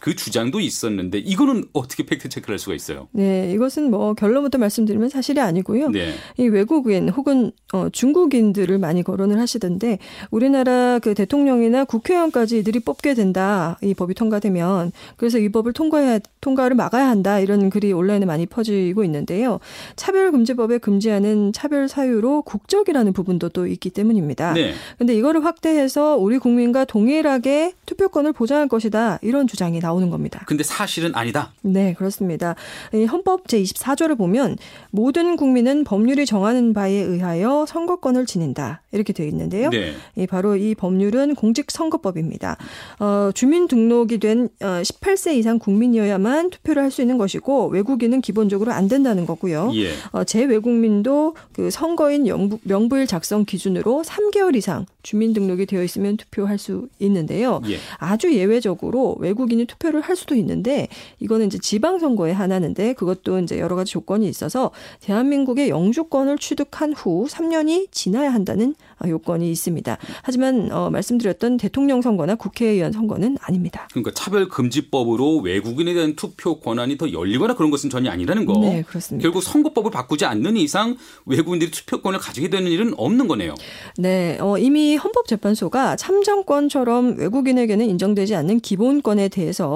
그 0.00 0.14
주장도 0.14 0.60
있었는데 0.60 1.18
이거는 1.18 1.64
어떻게 1.72 2.04
팩트 2.04 2.28
체크를 2.28 2.54
할 2.54 2.58
수가 2.58 2.74
있어요? 2.74 3.08
네, 3.12 3.52
이것은 3.52 3.90
뭐 3.90 4.14
결론부터 4.14 4.58
말씀드리면 4.58 5.08
사실이 5.08 5.40
아니고요. 5.40 5.90
네. 5.90 6.12
이 6.36 6.48
외국인 6.48 7.08
혹은 7.08 7.52
어, 7.72 7.88
중국인들을 7.90 8.78
많이 8.78 9.02
거론을 9.02 9.38
하시던데 9.38 9.98
우리나라 10.30 10.98
그 10.98 11.14
대통령이나 11.14 11.84
국회의원까지 11.84 12.58
이들이 12.58 12.80
뽑게 12.80 13.14
된다. 13.14 13.78
이 13.82 13.94
법이 13.94 14.14
통과되면 14.14 14.92
그래서 15.16 15.38
이 15.38 15.48
법을 15.48 15.72
통과해야 15.72 16.20
통과를 16.40 16.76
막아야 16.76 17.08
한다. 17.08 17.40
이런 17.40 17.70
글이 17.70 17.92
온라인에 17.92 18.26
많이 18.26 18.46
퍼지고 18.46 19.04
있는데요. 19.04 19.60
차별금지법에 19.96 20.78
금지하는 20.78 21.52
차별 21.52 21.88
사유로 21.88 22.42
국적이라는 22.42 23.12
부분도 23.12 23.48
또 23.50 23.66
있기 23.66 23.90
때문입니다. 23.90 24.54
네. 24.54 24.72
근데 24.96 25.14
이거를 25.14 25.44
확대해서 25.44 26.16
우리 26.16 26.38
국민과 26.38 26.84
동일하게 26.84 27.74
투표권을 27.86 28.32
보장할 28.32 28.68
것이다. 28.68 29.18
이런 29.22 29.46
주장이 29.46 29.80
나 29.80 29.87
오는 29.92 30.10
겁니다. 30.10 30.42
근데 30.46 30.62
사실은 30.62 31.14
아니다. 31.14 31.52
네, 31.62 31.94
그렇습니다. 31.94 32.54
이 32.92 33.04
헌법 33.04 33.46
제24조를 33.46 34.18
보면 34.18 34.56
모든 34.90 35.36
국민은 35.36 35.84
법률이 35.84 36.26
정하는 36.26 36.74
바에 36.74 36.92
의하여 36.92 37.64
선거권을 37.66 38.26
지닌다. 38.26 38.82
이렇게 38.92 39.12
되어 39.12 39.26
있는데요. 39.26 39.70
네. 39.70 39.94
이 40.16 40.26
바로 40.26 40.56
이 40.56 40.74
법률은 40.74 41.34
공직선거법입니다. 41.34 42.56
어, 43.00 43.30
주민 43.34 43.68
등록이 43.68 44.18
된 44.18 44.48
어, 44.60 44.82
18세 44.82 45.36
이상 45.36 45.58
국민이어야만 45.58 46.50
투표를 46.50 46.82
할 46.82 46.88
수 46.98 47.02
있는 47.02 47.16
것이고 47.18 47.68
외국인은 47.68 48.20
기본적으로 48.20 48.72
안 48.72 48.88
된다는 48.88 49.24
거고요. 49.26 49.70
예. 49.74 49.90
어, 50.10 50.24
재외국민도 50.24 51.36
그 51.52 51.70
선거인 51.70 52.24
명부, 52.24 52.58
명부일 52.64 53.06
작성 53.06 53.44
기준으로 53.44 54.02
3개월 54.04 54.56
이상 54.56 54.86
주민 55.02 55.32
등록이 55.34 55.66
되어 55.66 55.84
있으면 55.84 56.16
투표할 56.16 56.58
수 56.58 56.88
있는데요. 56.98 57.60
예. 57.68 57.76
아주 57.98 58.34
예외적으로 58.34 59.16
외국인이 59.20 59.64
투표 59.66 59.77
를 59.86 60.00
할 60.00 60.16
수도 60.16 60.34
있는데 60.34 60.88
이거는 61.20 61.46
이제 61.46 61.58
지방선거에 61.58 62.32
한하는데 62.32 62.94
그것도 62.94 63.38
이제 63.40 63.58
여러 63.58 63.76
가지 63.76 63.92
조건이 63.92 64.28
있어서 64.28 64.70
대한민국의 65.00 65.68
영주권을 65.68 66.38
취득한 66.38 66.92
후 66.92 67.26
3년이 67.28 67.88
지나야 67.90 68.32
한다는 68.32 68.74
요건이 69.06 69.50
있습니다. 69.50 69.96
하지만 70.22 70.72
어, 70.72 70.90
말씀드렸던 70.90 71.56
대통령 71.58 72.02
선거나 72.02 72.34
국회의원 72.34 72.92
선거는 72.92 73.38
아닙니다. 73.40 73.86
그러니까 73.92 74.10
차별 74.14 74.48
금지법으로 74.48 75.38
외국인에 75.38 75.94
대한 75.94 76.16
투표 76.16 76.58
권한이 76.58 76.98
더 76.98 77.12
열리거나 77.12 77.54
그런 77.54 77.70
것은 77.70 77.90
전혀 77.90 78.10
아니라는 78.10 78.46
거. 78.46 78.58
네, 78.58 78.82
그렇습니다. 78.82 79.22
결국 79.22 79.42
선거법을 79.42 79.90
바꾸지 79.90 80.24
않는 80.24 80.56
이상 80.56 80.96
외국인들이 81.26 81.70
투표권을 81.70 82.18
가지게 82.18 82.48
되는 82.50 82.70
일은 82.70 82.94
없는 82.96 83.28
거네요. 83.28 83.54
네, 83.96 84.38
어, 84.40 84.58
이미 84.58 84.96
헌법재판소가 84.96 85.96
참정권처럼 85.96 87.18
외국인에게는 87.18 87.88
인정되지 87.88 88.34
않는 88.34 88.60
기본권에 88.60 89.28
대해서 89.28 89.67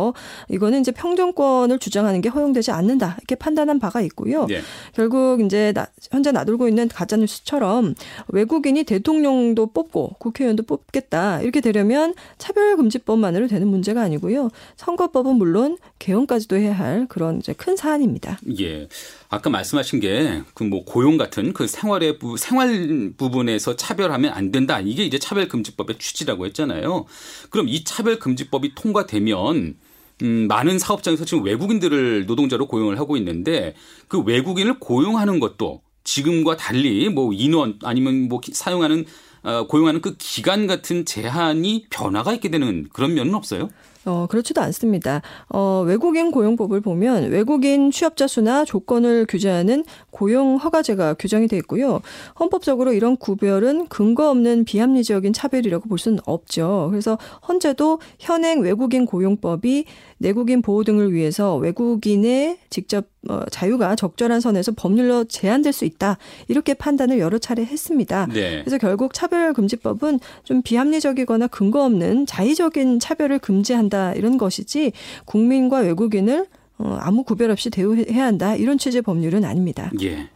이거는 0.49 0.80
이제 0.80 0.92
평등권을 0.92 1.78
주장하는 1.78 2.20
게 2.20 2.28
허용되지 2.28 2.70
않는다 2.70 3.16
이렇게 3.18 3.34
판단한 3.34 3.78
바가 3.78 4.00
있고요. 4.02 4.46
네. 4.46 4.61
결국 4.92 5.40
이제 5.40 5.72
나, 5.72 5.87
현재 6.11 6.32
나돌고 6.32 6.68
있는 6.68 6.88
가짜뉴스처럼 6.88 7.94
외국인이 8.28 8.84
대통령도 8.84 9.66
뽑고 9.66 10.16
국회의원도 10.18 10.64
뽑겠다 10.64 11.40
이렇게 11.42 11.61
되려면 11.61 12.14
차별금지법만으로 12.38 13.46
되는 13.49 13.68
문제가 13.68 14.02
아니고요. 14.02 14.50
선거법은 14.76 15.37
물론 15.37 15.78
개헌까지도 16.02 16.56
해야 16.56 16.73
할 16.76 17.06
그런 17.09 17.38
이제 17.38 17.52
큰 17.52 17.76
사안입니다. 17.76 18.38
예. 18.61 18.88
아까 19.28 19.49
말씀하신 19.50 20.00
게 20.00 20.42
그 20.54 20.64
뭐 20.64 20.85
고용 20.85 21.16
같은 21.16 21.52
그 21.52 21.66
생활의 21.66 22.18
부, 22.18 22.37
생활 22.37 23.12
부분에서 23.16 23.76
차별하면 23.76 24.32
안 24.32 24.50
된다. 24.50 24.80
이게 24.80 25.04
이제 25.04 25.18
차별금지법의 25.18 25.99
취지라고 25.99 26.47
했잖아요. 26.47 27.04
그럼 27.50 27.68
이 27.68 27.85
차별금지법이 27.85 28.75
통과되면 28.75 29.76
음, 30.23 30.47
많은 30.49 30.78
사업장에서 30.78 31.25
지금 31.25 31.44
외국인들을 31.44 32.26
노동자로 32.26 32.66
고용을 32.68 32.99
하고 32.99 33.16
있는데 33.16 33.75
그 34.09 34.21
외국인을 34.21 34.78
고용하는 34.78 35.40
것도 35.40 35.82
지금과 36.04 36.56
달리 36.56 37.09
뭐 37.09 37.32
인원 37.32 37.78
아니면 37.82 38.28
뭐 38.28 38.40
사용하는 38.52 39.04
어, 39.42 39.66
고용하는 39.66 40.00
그 40.00 40.14
기간 40.18 40.66
같은 40.66 41.04
제한이 41.04 41.87
변화가 41.90 42.32
있게 42.35 42.49
되는 42.50 42.88
그런 42.92 43.14
면은 43.14 43.35
없어요? 43.35 43.71
어, 44.04 44.26
그렇지도 44.28 44.61
않습니다. 44.62 45.23
어, 45.49 45.85
외국인 45.87 46.30
고용법을 46.30 46.80
보면 46.80 47.30
외국인 47.30 47.90
취업자 47.90 48.26
수나 48.26 48.64
조건을 48.64 49.26
규제하는 49.28 49.85
고용 50.11 50.56
허가제가 50.56 51.14
규정이 51.14 51.47
돼 51.49 51.56
있고요. 51.59 52.00
헌법적으로 52.38 52.92
이런 52.92 53.16
구별은 53.16 53.87
근거 53.87 54.30
없는 54.30 54.64
비합리적인 54.64 55.32
차별이라고 55.32 55.88
볼 55.88 55.99
수는 55.99 56.18
없죠. 56.25 56.88
그래서 56.90 57.18
헌재도 57.47 58.00
현행 58.18 58.61
외국인 58.61 59.06
고용법이 59.06 59.85
내국인 60.22 60.62
보호 60.62 60.84
등을 60.84 61.12
위해서 61.12 61.56
외국인의 61.56 62.58
직접 62.70 63.06
어, 63.28 63.42
자유가 63.50 63.94
적절한 63.94 64.40
선에서 64.40 64.72
법률로 64.72 65.24
제한될 65.24 65.72
수 65.72 65.84
있다. 65.84 66.16
이렇게 66.48 66.74
판단을 66.74 67.18
여러 67.18 67.38
차례 67.38 67.64
했습니다. 67.64 68.26
네. 68.32 68.60
그래서 68.60 68.78
결국 68.78 69.12
차별금지법은 69.14 70.20
좀 70.44 70.62
비합리적이거나 70.62 71.48
근거 71.48 71.84
없는 71.84 72.26
자의적인 72.26 73.00
차별을 73.00 73.40
금지한다 73.40 74.14
이런 74.14 74.38
것이지 74.38 74.92
국민과 75.24 75.80
외국인을 75.80 76.46
어, 76.78 76.96
아무 77.00 77.22
구별 77.24 77.50
없이 77.50 77.70
대우해야 77.70 78.24
한다 78.24 78.54
이런 78.54 78.78
취지의 78.78 79.02
법률은 79.02 79.44
아닙니다. 79.44 79.90
예. 80.02 80.28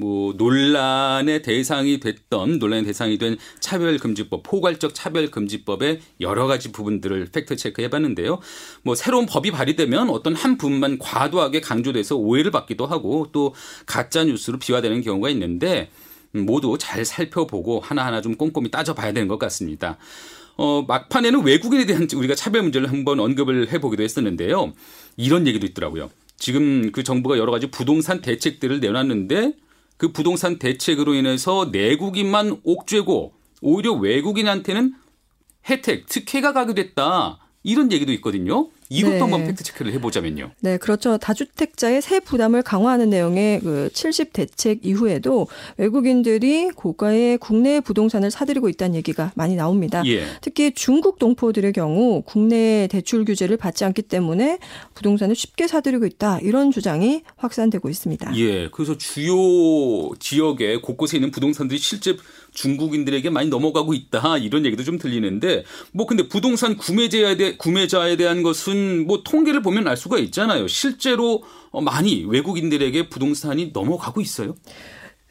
뭐 0.00 0.32
논란의 0.36 1.42
대상이 1.42 1.98
됐던 1.98 2.60
논란의 2.60 2.84
대상이 2.84 3.18
된 3.18 3.36
차별금지법 3.58 4.44
포괄적 4.44 4.94
차별금지법의 4.94 6.00
여러 6.20 6.46
가지 6.46 6.70
부분들을 6.70 7.26
팩트 7.32 7.56
체크해봤는데요. 7.56 8.38
뭐 8.82 8.94
새로운 8.94 9.26
법이 9.26 9.50
발의되면 9.50 10.08
어떤 10.10 10.36
한 10.36 10.56
부분만 10.56 10.98
과도하게 10.98 11.60
강조돼서 11.60 12.14
오해를 12.14 12.52
받기도 12.52 12.86
하고 12.86 13.26
또 13.32 13.54
가짜 13.86 14.22
뉴스로 14.22 14.60
비화되는 14.60 15.02
경우가 15.02 15.30
있는데 15.30 15.90
모두 16.30 16.76
잘 16.78 17.04
살펴보고 17.04 17.80
하나하나 17.80 18.20
좀 18.20 18.36
꼼꼼히 18.36 18.70
따져봐야 18.70 19.12
되는 19.12 19.26
것 19.26 19.40
같습니다. 19.40 19.98
어, 20.56 20.84
막판에는 20.86 21.42
외국인에 21.42 21.86
대한 21.86 22.06
우리가 22.14 22.36
차별 22.36 22.62
문제를 22.62 22.88
한번 22.88 23.18
언급을 23.18 23.72
해보기도 23.72 24.04
했었는데요. 24.04 24.72
이런 25.16 25.48
얘기도 25.48 25.66
있더라고요. 25.66 26.08
지금 26.36 26.92
그 26.92 27.02
정부가 27.02 27.36
여러 27.36 27.50
가지 27.50 27.68
부동산 27.68 28.20
대책들을 28.20 28.78
내놨는데 28.78 29.54
그 29.98 30.12
부동산 30.12 30.58
대책으로 30.58 31.14
인해서 31.14 31.68
내국인만 31.70 32.60
옥죄고 32.64 33.34
오히려 33.60 33.92
외국인한테는 33.92 34.94
혜택, 35.68 36.06
특혜가 36.06 36.52
가게 36.52 36.72
됐다. 36.72 37.40
이런 37.64 37.92
얘기도 37.92 38.12
있거든요. 38.12 38.70
이것도 38.90 39.14
네. 39.14 39.20
한번 39.20 39.44
팩트 39.44 39.64
체크를 39.64 39.92
해보자면요. 39.92 40.50
네, 40.60 40.76
그렇죠. 40.78 41.18
다주택자의 41.18 42.00
세 42.02 42.20
부담을 42.20 42.62
강화하는 42.62 43.10
내용의 43.10 43.60
그 43.60 43.90
70 43.92 44.32
대책 44.32 44.84
이후에도 44.84 45.46
외국인들이 45.76 46.70
고가의 46.70 47.38
국내 47.38 47.80
부동산을 47.80 48.30
사들이고 48.30 48.68
있다는 48.68 48.94
얘기가 48.96 49.32
많이 49.34 49.56
나옵니다. 49.56 50.02
예. 50.06 50.24
특히 50.40 50.72
중국 50.72 51.18
동포들의 51.18 51.72
경우 51.72 52.22
국내 52.24 52.88
대출 52.90 53.24
규제를 53.24 53.56
받지 53.56 53.84
않기 53.84 54.02
때문에 54.02 54.58
부동산을 54.94 55.34
쉽게 55.34 55.68
사들이고 55.68 56.06
있다. 56.06 56.38
이런 56.40 56.70
주장이 56.70 57.22
확산되고 57.36 57.88
있습니다. 57.88 58.36
예. 58.36 58.68
그래서 58.70 58.96
주요 58.96 60.14
지역에 60.18 60.76
곳곳에 60.76 61.16
있는 61.16 61.30
부동산들이 61.30 61.78
실제 61.78 62.16
중국인들에게 62.58 63.30
많이 63.30 63.48
넘어가고 63.48 63.94
있다. 63.94 64.38
이런 64.38 64.66
얘기도 64.66 64.82
좀 64.82 64.98
들리는데 64.98 65.64
뭐 65.92 66.06
근데 66.06 66.26
부동산 66.26 66.76
구매자에 66.76 67.36
대 67.36 67.56
구매자에 67.56 68.16
대한 68.16 68.42
것은 68.42 69.06
뭐 69.06 69.22
통계를 69.22 69.62
보면 69.62 69.86
알 69.86 69.96
수가 69.96 70.18
있잖아요. 70.18 70.66
실제로 70.66 71.44
어, 71.70 71.80
많이 71.80 72.24
외국인들에게 72.24 73.08
부동산이 73.08 73.70
넘어가고 73.72 74.20
있어요. 74.20 74.56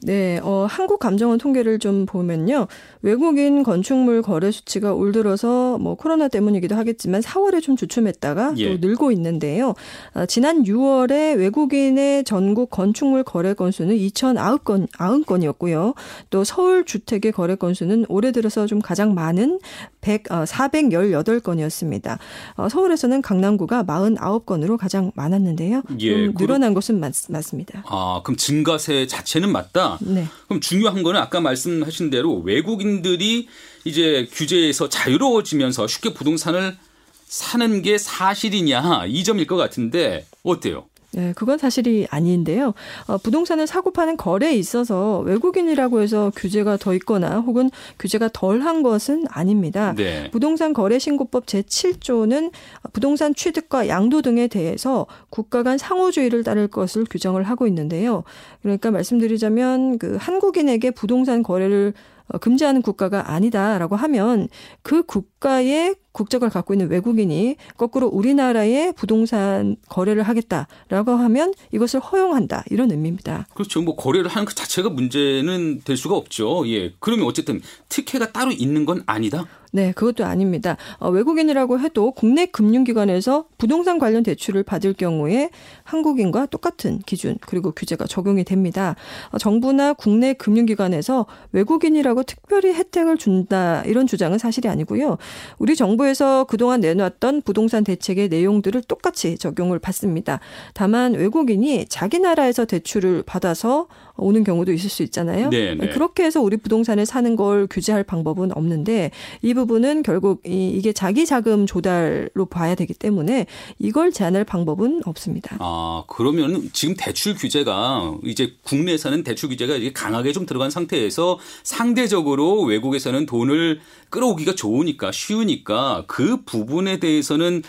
네, 0.04 0.40
어, 0.44 0.68
한국 0.70 1.00
감정원 1.00 1.40
통계를 1.40 1.80
좀 1.80 2.06
보면요. 2.06 2.68
외국인 3.02 3.64
건축물 3.64 4.22
거래 4.22 4.52
수치가 4.52 4.94
올 4.94 5.12
들어서 5.12 5.80
뭐 5.80 5.96
코로나 5.96 6.28
때문이기도 6.28 6.76
하겠지만 6.76 7.22
4월에 7.22 7.64
좀 7.64 7.76
주춤했다가 7.76 8.54
예. 8.58 8.70
또 8.70 8.88
늘고 8.88 9.12
있는데요. 9.14 9.74
아, 10.14 10.28
지난 10.28 10.64
6월에 10.64 11.38
외국인의 11.38 12.26
전국 12.26 12.70
건축물 12.70 13.24
거래 13.24 13.56
건수는 13.56 13.96
2,009건, 13.96 14.88
90건이었고요. 14.92 15.96
또 16.30 16.44
서울 16.44 16.86
주택의 16.86 17.32
거래 17.32 17.56
건수는 17.56 18.06
올해 18.08 18.32
들어서 18.32 18.68
좀 18.68 18.80
가장 18.80 19.16
많은 19.16 19.60
100, 20.02 20.32
어, 20.32 20.44
418건이었습니다. 20.44 22.18
어, 22.56 22.70
서울에서는 22.70 23.22
강남구가 23.22 23.84
49건으로 23.84 24.78
가장 24.78 25.12
많았는데요. 25.16 25.82
예, 26.02 26.32
늘어난 26.34 26.74
것은 26.74 27.00
맞, 27.00 27.14
맞습니다. 27.30 27.84
아, 27.88 28.22
그럼 28.24 28.38
증가세 28.38 29.08
자체는 29.08 29.52
맞다. 29.52 29.87
네. 30.02 30.28
그럼 30.48 30.62
중요한 30.62 31.04
거는 31.04 31.20
아까 31.20 31.40
말씀하신 31.40 32.10
대로 32.10 32.40
외국인들이 32.40 33.48
이제 33.86 34.28
규제에서 34.32 34.90
자유로워지면서 34.90 35.88
쉽게 35.88 36.14
부동산을 36.14 36.78
사는 37.26 37.82
게 37.82 37.98
사실이냐 37.98 39.06
이 39.08 39.24
점일 39.24 39.48
것 39.48 39.56
같은데 39.56 40.26
어때요? 40.44 40.86
네, 41.18 41.34
그건 41.36 41.58
사실이 41.58 42.06
아닌데요. 42.12 42.76
어, 43.08 43.18
부동산을 43.18 43.66
사고 43.66 43.90
파는 43.90 44.18
거래에 44.18 44.54
있어서 44.54 45.22
외국인이라고 45.22 46.02
해서 46.02 46.32
규제가 46.36 46.78
더 46.78 46.94
있거나 46.94 47.40
혹은 47.40 47.72
규제가 47.98 48.30
덜한 48.32 48.84
것은 48.84 49.26
아닙니다. 49.28 49.96
네. 49.98 50.30
부동산 50.30 50.74
거래 50.74 51.00
신고법 51.00 51.48
제7조는 51.48 52.52
부동산 52.94 53.34
취득과 53.34 53.88
양도 53.88 54.22
등에 54.22 54.48
대해서 54.48 55.08
국가 55.32 55.64
간 55.64 55.80
상호주의를 55.80 56.44
따를 56.44 56.68
것을 56.68 57.06
규정을 57.10 57.42
하고 57.42 57.66
있는데요. 57.66 58.24
그러니까 58.62 58.92
말씀드리자면 58.92 59.98
그 59.98 60.18
한국인에게 60.20 60.92
부동산 60.92 61.42
거래를 61.42 61.94
어, 62.28 62.38
금지하는 62.38 62.84
국가가 62.84 63.32
아니다라고 63.32 63.96
하면 63.96 64.50
그 64.84 65.02
국가의 65.02 65.96
국적을 66.18 66.50
갖고 66.50 66.74
있는 66.74 66.90
외국인이 66.90 67.58
거꾸로 67.78 68.08
우리나라의 68.08 68.94
부동산 68.94 69.78
거래를 69.88 70.24
하겠다라고 70.24 71.12
하면 71.12 71.54
이것을 71.72 72.00
허용한다 72.00 72.64
이런 72.72 72.90
의미입니다. 72.90 73.46
그렇죠. 73.54 73.82
뭐 73.82 73.96
거래를 73.96 74.28
하는 74.28 74.46
그 74.46 74.56
자체가 74.56 74.90
문제는 74.90 75.82
될 75.84 75.96
수가 75.96 76.16
없죠. 76.16 76.68
예. 76.70 76.94
그러면 77.00 77.28
어쨌든 77.28 77.62
특혜가 77.90 78.32
따로 78.32 78.52
있는 78.52 78.86
건 78.86 79.04
아니다. 79.06 79.46
네, 79.74 79.92
그것도 79.92 80.26
아닙니다. 80.26 80.78
어, 81.00 81.10
외국인이라고 81.10 81.80
해도 81.80 82.12
국내 82.12 82.46
금융기관에서 82.46 83.46
부동산 83.58 84.00
관련 84.00 84.24
대출을 84.24 84.64
받을 84.64 84.94
경우에 84.94 85.50
한국인과 85.84 86.48
똑같은 86.48 87.00
기준 87.00 87.38
그리고 87.42 87.72
규제가 87.72 88.06
적용이 88.06 88.44
됩니다. 88.44 88.96
어, 89.32 89.38
정부나 89.38 89.94
국내 89.94 90.34
금융기관에서 90.34 91.26
외국인이라고 91.52 92.24
특별히 92.24 92.74
혜택을 92.74 93.18
준다 93.18 93.84
이런 93.86 94.08
주장은 94.08 94.38
사실이 94.38 94.70
아니고요. 94.70 95.18
우리 95.60 95.76
정부에서 95.76 96.46
그동안 96.46 96.80
내놓았던 96.80 97.42
부동산 97.42 97.84
대책의 97.84 98.30
내용들을 98.30 98.84
똑같이 98.84 99.38
적용을 99.38 99.80
받습니다. 99.80 100.40
다만 100.74 101.14
외국인이 101.14 101.86
자기 101.90 102.20
나라에서 102.20 102.66
대출을 102.66 103.24
받아서 103.26 103.88
오는 104.18 104.44
경우도 104.44 104.72
있을 104.72 104.90
수 104.90 105.04
있잖아요. 105.04 105.50
네네. 105.50 105.76
네. 105.76 105.90
그렇게 105.90 106.24
해서 106.24 106.42
우리 106.42 106.58
부동산을 106.58 107.06
사는 107.06 107.36
걸 107.36 107.68
규제할 107.68 108.04
방법은 108.04 108.56
없는데 108.56 109.12
이 109.42 109.54
부분은 109.54 110.04
결국 110.04 110.42
이, 110.46 110.70
이게 110.70 110.94
자기 110.94 111.26
자금 111.26 111.66
조달로 111.66 112.46
봐야 112.50 112.76
되기 112.76 112.94
때문에 112.94 113.46
이걸 113.80 114.12
제한할 114.12 114.44
방법은 114.44 115.02
없습니다. 115.06 115.58
아 115.60 116.04
그러면 116.08 116.70
지금 116.74 116.96
대출 116.98 117.36
규제가 117.36 118.18
이제 118.24 118.54
국내에서는 118.64 119.24
대출 119.24 119.50
규제가 119.50 119.76
이게 119.76 119.94
강하게 119.94 120.32
좀 120.32 120.46
들어간 120.46 120.70
상태에서 120.70 121.40
상대적으로 121.64 122.62
외국에서는 122.64 123.26
돈을 123.26 123.80
끌어오기가 124.10 124.56
좋으니까 124.56 125.12
쉬우니까 125.12 126.06
그 126.08 126.44
부분에 126.44 127.00
대해서는 127.00 127.64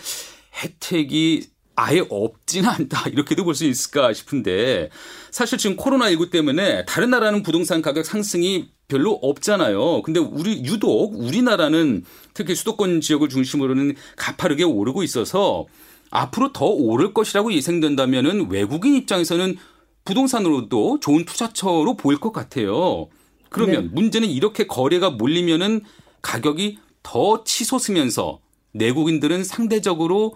혜택이 0.63 1.47
아예 1.79 2.03
없지는 2.09 2.69
않다 2.69 3.09
이렇게도 3.09 3.43
볼 3.43 3.55
수 3.55 3.65
있을까 3.65 4.13
싶은데 4.13 4.89
사실 5.31 5.57
지금 5.57 5.75
코로나19 5.75 6.29
때문에 6.31 6.85
다른 6.85 7.09
나라는 7.09 7.43
부동산 7.43 7.81
가격 7.81 8.05
상승이 8.05 8.69
별로 8.87 9.13
없잖아요. 9.13 10.01
근데 10.01 10.19
우리 10.19 10.63
유독 10.65 11.13
우리나라는 11.15 12.03
특히 12.33 12.55
수도권 12.55 13.01
지역을 13.01 13.29
중심으로는 13.29 13.95
가파르게 14.15 14.63
오르고 14.63 15.03
있어서 15.03 15.65
앞으로 16.09 16.53
더 16.53 16.65
오를 16.65 17.13
것이라고 17.13 17.53
예상된다면은 17.53 18.49
외국인 18.49 18.95
입장에서는 18.95 19.57
부동산으로도 20.05 20.99
좋은 21.01 21.25
투자처로 21.25 21.97
보일 21.97 22.19
것 22.19 22.31
같아요. 22.31 23.07
그러면 23.49 23.83
네. 23.83 23.89
문제는 23.91 24.27
이렇게 24.29 24.65
거래가 24.65 25.11
몰리면은 25.11 25.81
가격이 26.21 26.79
더 27.03 27.43
치솟으면서 27.43 28.39
내국인들은 28.71 29.43
상대적으로 29.43 30.35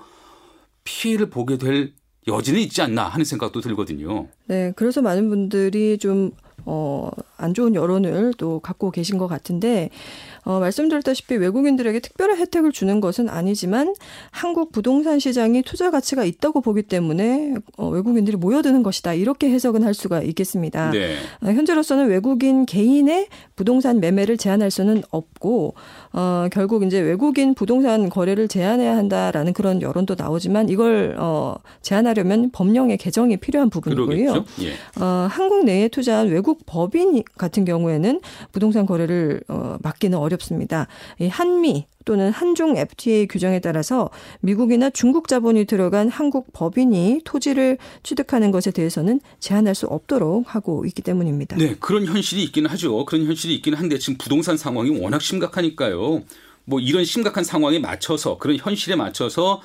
피해를 0.83 1.29
보게 1.29 1.57
될 1.57 1.93
여지는 2.27 2.59
있지 2.61 2.81
않나 2.81 3.03
하는 3.03 3.25
생각도 3.25 3.61
들거든요. 3.61 4.27
네, 4.45 4.71
그래서 4.75 5.01
많은 5.01 5.29
분들이 5.29 5.97
좀 5.97 6.31
어, 6.65 7.09
안 7.35 7.53
좋은 7.53 7.75
여론을 7.75 8.33
또 8.37 8.59
갖고 8.59 8.89
계신 8.89 9.17
것 9.17 9.27
같은데, 9.27 9.89
어, 10.43 10.59
말씀드렸다시피 10.59 11.35
외국인들에게 11.35 11.99
특별한 11.99 12.37
혜택을 12.37 12.71
주는 12.71 13.01
것은 13.01 13.27
아니지만 13.27 13.93
한국 14.31 14.71
부동산 14.71 15.19
시장이 15.19 15.63
투자 15.63 15.91
가치가 15.91 16.23
있다고 16.23 16.61
보기 16.61 16.83
때문에 16.83 17.55
어, 17.77 17.89
외국인들이 17.89 18.37
모여드는 18.37 18.83
것이다. 18.83 19.13
이렇게 19.13 19.49
해석은 19.49 19.83
할 19.83 19.93
수가 19.93 20.21
있겠습니다. 20.21 20.91
네. 20.91 21.15
어, 21.41 21.47
현재로서는 21.47 22.07
외국인 22.07 22.65
개인의 22.65 23.27
부동산 23.55 23.99
매매를 23.99 24.37
제한할 24.37 24.71
수는 24.71 25.03
없고, 25.09 25.73
어, 26.13 26.47
결국 26.51 26.83
이제 26.83 26.99
외국인 26.99 27.55
부동산 27.55 28.07
거래를 28.07 28.47
제한해야 28.47 28.95
한다라는 28.95 29.53
그런 29.53 29.81
여론도 29.81 30.15
나오지만 30.17 30.69
이걸 30.69 31.15
어, 31.17 31.55
제한하려면 31.81 32.51
법령의 32.51 32.97
개정이 32.97 33.37
필요한 33.37 33.71
부분이고요. 33.71 34.45
예. 34.61 34.73
어, 35.03 35.27
한국 35.29 35.65
내에 35.65 35.87
투자한 35.87 36.29
외국 36.29 36.65
법인 36.67 37.23
같은 37.37 37.65
경우에는 37.65 38.21
부동산 38.51 38.85
거래를 38.85 39.41
어, 39.47 39.77
막기는 39.81 40.15
어렵습니다. 40.15 40.87
이 41.19 41.27
한미 41.27 41.87
또는 42.05 42.31
한중 42.31 42.77
FTA 42.77 43.27
규정에 43.27 43.59
따라서 43.59 44.09
미국이나 44.41 44.89
중국 44.89 45.27
자본이 45.27 45.65
들어간 45.65 46.09
한국 46.09 46.51
법인이 46.53 47.21
토지를 47.23 47.77
취득하는 48.03 48.51
것에 48.51 48.71
대해서는 48.71 49.21
제한할 49.39 49.75
수 49.75 49.87
없도록 49.87 50.53
하고 50.53 50.85
있기 50.85 51.01
때문입니다. 51.01 51.57
네, 51.57 51.75
그런 51.79 52.05
현실이 52.05 52.43
있기는 52.43 52.69
하죠. 52.71 53.05
그런 53.05 53.25
현실이 53.25 53.55
있기는 53.55 53.77
한데 53.77 53.97
지금 53.97 54.17
부동산 54.17 54.57
상황이 54.57 54.89
워낙 54.99 55.21
심각하니까요. 55.21 56.02
뭐 56.65 56.79
이런 56.79 57.05
심각한 57.05 57.43
상황에 57.43 57.79
맞춰서 57.79 58.37
그런 58.37 58.57
현실에 58.57 58.95
맞춰서 58.95 59.61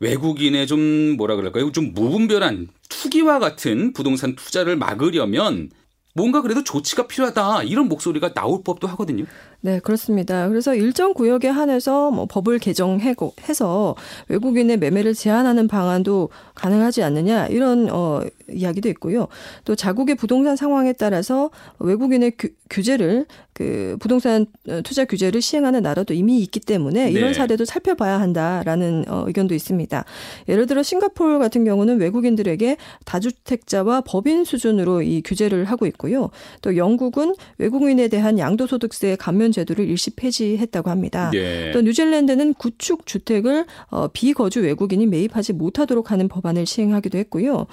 외국인의 0.00 0.66
좀 0.66 0.80
뭐라 1.16 1.36
그럴까요? 1.36 1.72
좀 1.72 1.92
무분별한 1.94 2.68
투기와 2.88 3.38
같은 3.38 3.92
부동산 3.92 4.34
투자를 4.34 4.76
막으려면 4.76 5.70
뭔가 6.16 6.42
그래도 6.42 6.62
조치가 6.62 7.08
필요하다 7.08 7.64
이런 7.64 7.88
목소리가 7.88 8.34
나올 8.34 8.62
법도 8.62 8.86
하거든요. 8.88 9.24
네, 9.60 9.80
그렇습니다. 9.80 10.48
그래서 10.48 10.74
일정 10.74 11.12
구역에 11.12 11.48
한해서 11.48 12.12
뭐 12.12 12.26
법을 12.26 12.60
개정해서 12.60 13.96
외국인의 14.28 14.76
매매를 14.78 15.14
제한하는 15.14 15.66
방안도 15.66 16.28
가능하지 16.54 17.02
않느냐 17.02 17.46
이런 17.48 17.88
어 17.90 18.20
이야기도 18.52 18.88
있고요. 18.90 19.28
또 19.64 19.74
자국의 19.74 20.14
부동산 20.16 20.56
상황에 20.56 20.92
따라서 20.92 21.50
외국인의 21.78 22.32
규, 22.38 22.48
규제를 22.70 23.26
그 23.52 23.96
부동산 24.00 24.46
투자 24.82 25.04
규제를 25.04 25.40
시행하는 25.40 25.82
나라도 25.82 26.12
이미 26.12 26.40
있기 26.40 26.58
때문에 26.60 27.10
이런 27.10 27.28
네. 27.28 27.34
사례도 27.34 27.64
살펴봐야 27.64 28.20
한다라는 28.20 29.04
어, 29.08 29.24
의견도 29.26 29.54
있습니다. 29.54 30.04
예를 30.48 30.66
들어 30.66 30.82
싱가포르 30.82 31.38
같은 31.38 31.64
경우는 31.64 32.00
외국인들에게 32.00 32.76
다주택자와 33.04 34.02
법인 34.02 34.44
수준으로 34.44 35.02
이 35.02 35.22
규제를 35.22 35.66
하고 35.66 35.86
있고요. 35.86 36.30
또 36.62 36.76
영국은 36.76 37.34
외국인에 37.58 38.08
대한 38.08 38.38
양도소득세 38.38 39.16
감면 39.16 39.52
제도를 39.52 39.88
일시 39.88 40.10
폐지했다고 40.10 40.90
합니다. 40.90 41.30
네. 41.32 41.70
또 41.72 41.80
뉴질랜드는 41.80 42.54
구축 42.54 43.06
주택을 43.06 43.66
어, 43.90 44.08
비거주 44.08 44.62
외국인이 44.62 45.06
매입하지 45.06 45.52
못하도록 45.52 46.10
하는 46.10 46.26
법안을 46.26 46.66
시행하기도 46.66 47.18
했고요. 47.18 47.66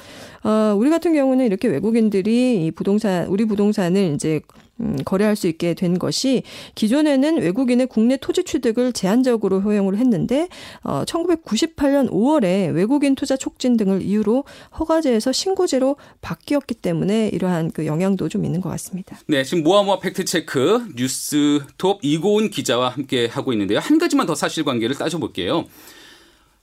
어, 0.44 0.61
우리 0.78 0.90
같은 0.90 1.14
경우는 1.14 1.46
이렇게 1.46 1.68
외국인들이 1.68 2.66
이 2.66 2.72
부동산 2.72 3.28
우리 3.28 3.46
부동산을 3.46 4.14
이제 4.16 4.42
음, 4.82 4.98
거래할 5.06 5.36
수 5.36 5.48
있게 5.48 5.74
된 5.74 6.00
것이 6.00 6.44
기존에는 6.76 7.38
외국인의 7.38 7.88
국내 7.88 8.18
토지 8.18 8.44
취득을 8.44 8.94
제한적으로 8.94 9.62
허용을 9.62 9.98
했는데 9.98 10.50
어, 10.84 11.04
1998년 11.06 12.10
5월에 12.10 12.74
외국인 12.74 13.16
투자 13.16 13.38
촉진 13.38 13.78
등을 13.78 14.02
이유로 14.02 14.44
허가제에서 14.80 15.32
신고제로 15.32 15.98
바뀌었기 16.22 16.76
때문에 16.76 17.30
이러한 17.30 17.72
그 17.72 17.86
영향도 17.86 18.28
좀 18.30 18.44
있는 18.44 18.60
것 18.60 18.70
같습니다. 18.70 19.18
네, 19.28 19.44
지금 19.44 19.64
모아모아 19.64 20.00
팩트 20.00 20.26
체크 20.26 20.84
뉴스톱 20.96 22.00
이고은 22.02 22.50
기자와 22.50 22.90
함께 22.90 23.28
하고 23.28 23.54
있는데요. 23.54 23.80
한 23.80 24.00
가지만 24.00 24.26
더 24.26 24.34
사실관계를 24.34 24.96
따져볼게요. 24.96 25.66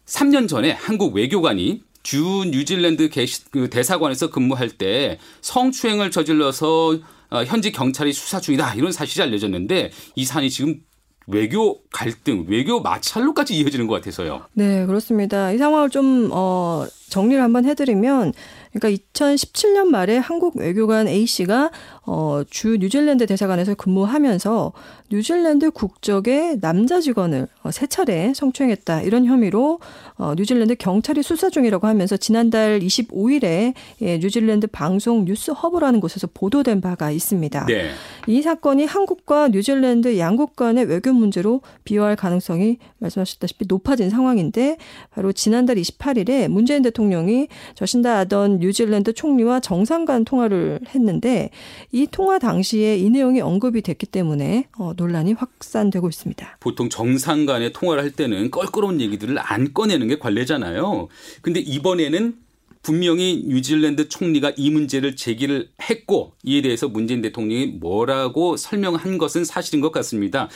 3년 0.07 0.49
전에 0.49 0.73
한국 0.73 1.15
외교관이 1.15 1.83
주 2.09 2.47
뉴질랜드 2.51 3.11
그 3.51 3.69
대사관에서 3.69 4.31
근무할 4.31 4.71
때 4.71 5.19
성추행을 5.43 6.11
저질러서 6.11 6.99
어, 7.29 7.45
현지 7.45 7.71
경찰이 7.71 8.15
수사 8.15 8.41
중이다 8.41 8.77
이런 8.77 8.93
사실이 8.93 9.23
알려졌는데 9.25 9.91
이 10.15 10.25
사안이 10.25 10.49
지금 10.49 10.81
외교 11.27 11.83
갈등, 11.91 12.47
외교 12.49 12.81
마찰로까지 12.81 13.59
이어지는 13.59 13.87
것 13.87 13.97
같아서요. 13.97 14.47
네, 14.55 14.87
그렇습니다. 14.87 15.53
이 15.53 15.59
상황을 15.59 15.91
좀 15.91 16.31
어, 16.33 16.87
정리를 17.09 17.43
한번 17.43 17.65
해드리면 17.65 18.33
그러니까 18.73 19.03
2017년 19.13 19.87
말에 19.87 20.19
한국 20.19 20.57
외교관 20.57 21.09
A 21.09 21.27
씨가 21.27 21.71
어, 22.05 22.43
주 22.49 22.77
뉴질랜드 22.79 23.27
대사관에서 23.27 23.75
근무하면서 23.75 24.73
뉴질랜드 25.11 25.71
국적의 25.71 26.61
남자 26.61 27.01
직원을 27.01 27.49
어, 27.63 27.71
세 27.71 27.87
차례 27.87 28.33
성추행했다 28.35 29.03
이런 29.03 29.25
혐의로 29.25 29.81
어, 30.17 30.35
뉴질랜드 30.37 30.75
경찰이 30.77 31.23
수사 31.23 31.51
중이라고 31.51 31.87
하면서 31.87 32.17
지난달 32.17 32.81
25일에 32.81 33.75
예, 34.03 34.19
뉴질랜드 34.19 34.67
방송 34.69 35.25
뉴스 35.25 35.51
허브라는 35.51 36.01
곳에서 36.01 36.29
보도된 36.33 36.81
바가 36.81 37.11
있습니다. 37.11 37.67
네. 37.67 37.91
이 38.27 38.43
사건이 38.43 38.85
한국과 38.85 39.49
뉴질랜드 39.49 40.19
양국 40.19 40.57
간의 40.57 40.85
외교 40.85 41.13
문제로 41.13 41.63
비화할 41.85 42.17
가능성이 42.17 42.79
말씀하셨다시피 42.99 43.65
높아진 43.69 44.11
상황인데 44.11 44.77
바로 45.11 45.33
지난달 45.33 45.77
28일에 45.77 46.49
문재인 46.49 46.83
대통령 46.83 46.98
대통령이 46.99 47.47
저신다 47.75 48.19
아던 48.19 48.59
뉴질랜드 48.59 49.13
총리와 49.13 49.61
정상 49.61 50.05
간 50.05 50.25
통화를 50.25 50.81
했는데 50.89 51.51
이 51.93 52.09
통화 52.11 52.39
당시에 52.39 52.99
이 52.99 53.09
내용이 53.09 53.41
언급이 53.41 53.83
됐기 53.83 54.07
때문에 54.07 54.69
어, 54.79 54.93
논란이 54.97 55.35
확산되고 55.35 56.09
있습니다. 56.09 56.59
보통 56.61 56.89
정상 56.89 57.47
간의 57.47 57.73
통화를 57.73 58.03
할 58.03 58.11
때는 58.11 58.51
껄끄러운 58.51 59.01
얘기들을 59.01 59.37
안 59.39 59.73
꺼내는 59.73 60.09
게 60.09 60.19
관례잖아요. 60.19 61.09
근데 61.41 61.61
이번에는 61.61 62.35
분명히 62.83 63.45
뉴질랜드 63.47 64.09
총리가 64.09 64.53
이 64.57 64.71
문제를 64.71 65.17
제기를 65.17 65.69
했고 65.83 66.33
이에 66.43 66.63
대해서 66.63 66.89
문재인 66.89 67.23
대통령이 67.23 67.67
뭐라고 67.67 68.57
설명한 68.57 69.19
것은 69.19 69.45
사실인 69.45 69.81
것 69.81 69.93
같습니다. 69.93 70.49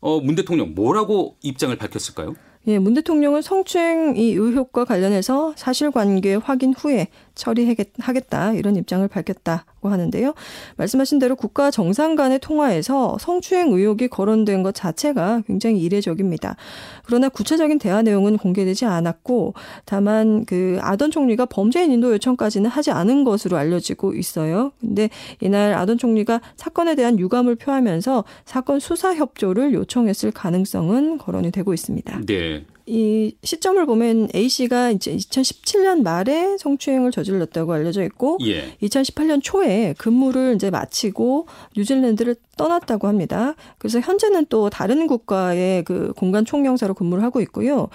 어, 0.00 0.20
문 0.20 0.34
대통령 0.34 0.74
뭐라고 0.74 1.36
입장을 1.42 1.74
밝혔을까요? 1.76 2.34
예, 2.68 2.78
문 2.78 2.94
대통령은 2.94 3.42
성추행 3.42 4.16
이 4.16 4.34
의혹과 4.34 4.84
관련해서 4.84 5.52
사실관계 5.56 6.36
확인 6.36 6.72
후에 6.74 7.08
처리하겠다 7.34 8.52
이런 8.52 8.76
입장을 8.76 9.06
밝혔다 9.08 9.64
고 9.82 9.88
하는데요. 9.88 10.32
말씀하신 10.76 11.18
대로 11.18 11.34
국가 11.34 11.70
정상 11.70 12.14
간의 12.14 12.38
통화에서 12.38 13.18
성추행 13.20 13.72
의혹이 13.72 14.08
거론된 14.08 14.62
것 14.62 14.74
자체가 14.74 15.42
굉장히 15.46 15.80
이례적입니다. 15.80 16.56
그러나 17.04 17.28
구체적인 17.28 17.80
대화 17.80 18.00
내용은 18.00 18.38
공개되지 18.38 18.86
않았고 18.86 19.54
다만 19.84 20.44
그 20.44 20.78
아던 20.80 21.10
총리가 21.10 21.46
범죄인 21.46 21.90
인도 21.90 22.12
요청까지는 22.12 22.70
하지 22.70 22.92
않은 22.92 23.24
것으로 23.24 23.56
알려지고 23.56 24.14
있어요. 24.14 24.70
근데 24.80 25.10
이날 25.40 25.74
아던 25.74 25.98
총리가 25.98 26.40
사건에 26.56 26.94
대한 26.94 27.18
유감을 27.18 27.56
표하면서 27.56 28.24
사건 28.44 28.78
수사 28.78 29.14
협조를 29.14 29.74
요청했을 29.74 30.30
가능성은 30.30 31.18
거론이 31.18 31.50
되고 31.50 31.74
있습니다. 31.74 32.20
네. 32.26 32.64
이 32.86 33.34
시점을 33.44 33.84
보면 33.86 34.28
A 34.34 34.48
씨가 34.48 34.90
이제 34.90 35.14
2017년 35.16 36.02
말에 36.02 36.56
성추행을 36.58 37.10
저질렀다고 37.12 37.72
알려져 37.72 38.02
있고 38.04 38.38
예. 38.46 38.76
2018년 38.82 39.40
초에 39.42 39.94
근무를 39.98 40.54
이제 40.56 40.70
마치고 40.70 41.46
뉴질랜드를 41.76 42.36
떠났다고 42.56 43.08
합니다. 43.08 43.54
그래서 43.78 44.00
현재는 44.00 44.46
또 44.48 44.68
다른 44.70 45.06
국가의 45.06 45.84
그 45.84 46.12
공간 46.16 46.44
총영사로 46.44 46.94
근무를 46.94 47.22
하고 47.24 47.40
있고요. 47.40 47.88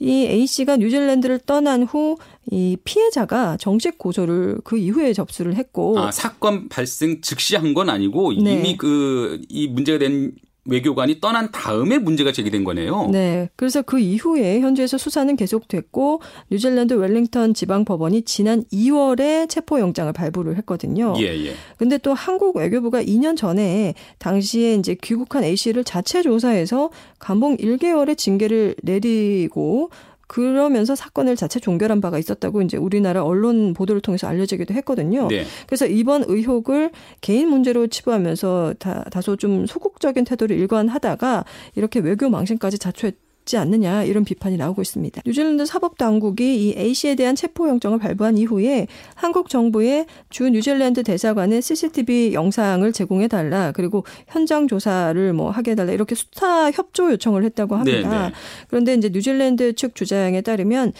이 0.00 0.26
A 0.26 0.46
씨가 0.46 0.76
뉴질랜드를 0.76 1.40
떠난 1.40 1.82
후 1.82 2.16
이 2.50 2.78
피해자가 2.82 3.58
정식 3.58 3.98
고소를 3.98 4.60
그 4.64 4.78
이후에 4.78 5.12
접수를 5.12 5.56
했고 5.56 5.98
아 5.98 6.10
사건 6.10 6.70
발생 6.70 7.20
즉시 7.20 7.56
한 7.56 7.74
건 7.74 7.90
아니고 7.90 8.32
네. 8.42 8.54
이미 8.54 8.76
그 8.78 9.38
이 9.50 9.68
문제가 9.68 9.98
된 9.98 10.32
외교관이 10.68 11.20
떠난 11.20 11.50
다음에 11.50 11.98
문제가 11.98 12.30
제기된 12.30 12.62
거네요. 12.62 13.08
네. 13.10 13.48
그래서 13.56 13.82
그 13.82 13.98
이후에 13.98 14.60
현지에서 14.60 14.98
수사는 14.98 15.34
계속됐고 15.34 16.20
뉴질랜드 16.50 16.94
웰링턴 16.94 17.54
지방 17.54 17.84
법원이 17.84 18.22
지난 18.22 18.62
2월에 18.64 19.48
체포 19.48 19.80
영장을 19.80 20.12
발부를 20.12 20.56
했거든요. 20.58 21.14
예, 21.18 21.24
예. 21.46 21.54
근데 21.78 21.98
또 21.98 22.14
한국 22.14 22.56
외교부가 22.56 23.02
2년 23.02 23.36
전에 23.36 23.94
당시에 24.18 24.74
이제 24.74 24.94
귀국한 25.02 25.42
A 25.44 25.56
씨를 25.56 25.84
자체 25.84 26.22
조사해서 26.22 26.90
감봉 27.18 27.56
1개월의 27.56 28.16
징계를 28.16 28.74
내리고 28.82 29.90
그러면서 30.28 30.94
사건을 30.94 31.34
자체 31.34 31.58
종결한 31.58 32.00
바가 32.00 32.18
있었다고 32.18 32.62
이제 32.62 32.76
우리나라 32.76 33.24
언론 33.24 33.74
보도를 33.74 34.00
통해서 34.00 34.28
알려지기도 34.28 34.74
했거든요. 34.74 35.26
네. 35.28 35.44
그래서 35.66 35.86
이번 35.86 36.22
의혹을 36.28 36.90
개인 37.20 37.48
문제로 37.48 37.86
치부하면서 37.88 38.74
다, 38.78 39.04
다소 39.10 39.36
좀 39.36 39.66
소극적인 39.66 40.24
태도를 40.24 40.56
일관하다가 40.56 41.44
이렇게 41.74 41.98
외교 42.00 42.28
망신까지 42.28 42.78
자초했 42.78 43.27
있지 43.48 43.56
않느냐 43.56 44.04
이런 44.04 44.24
비판이 44.24 44.58
나오고 44.58 44.82
있습니다. 44.82 45.22
뉴질랜드 45.24 45.64
사법 45.64 45.96
당국이 45.96 46.68
이 46.68 46.74
A 46.76 46.92
씨에 46.92 47.14
대한 47.14 47.34
체포 47.34 47.68
영장을 47.68 47.98
발부한 47.98 48.36
이후에 48.36 48.86
한국 49.14 49.48
정부의 49.48 50.06
주 50.28 50.48
뉴질랜드 50.50 51.02
대사관에 51.02 51.60
CCTV 51.60 52.34
영상을 52.34 52.92
제공해 52.92 53.26
달라 53.26 53.72
그리고 53.72 54.04
현장 54.28 54.68
조사를 54.68 55.32
뭐 55.32 55.50
하게 55.50 55.72
해 55.72 55.74
달라 55.74 55.92
이렇게 55.92 56.14
수사 56.14 56.70
협조 56.70 57.10
요청을 57.12 57.42
했다고 57.44 57.76
합니다. 57.76 58.08
네네. 58.08 58.28
네. 58.28 58.32
그런데 58.68 58.94
이제 58.94 59.08
뉴질랜드 59.08 59.74
측 59.74 59.94
주장에 59.94 60.42
따르면 60.42 60.88
어, 60.88 60.92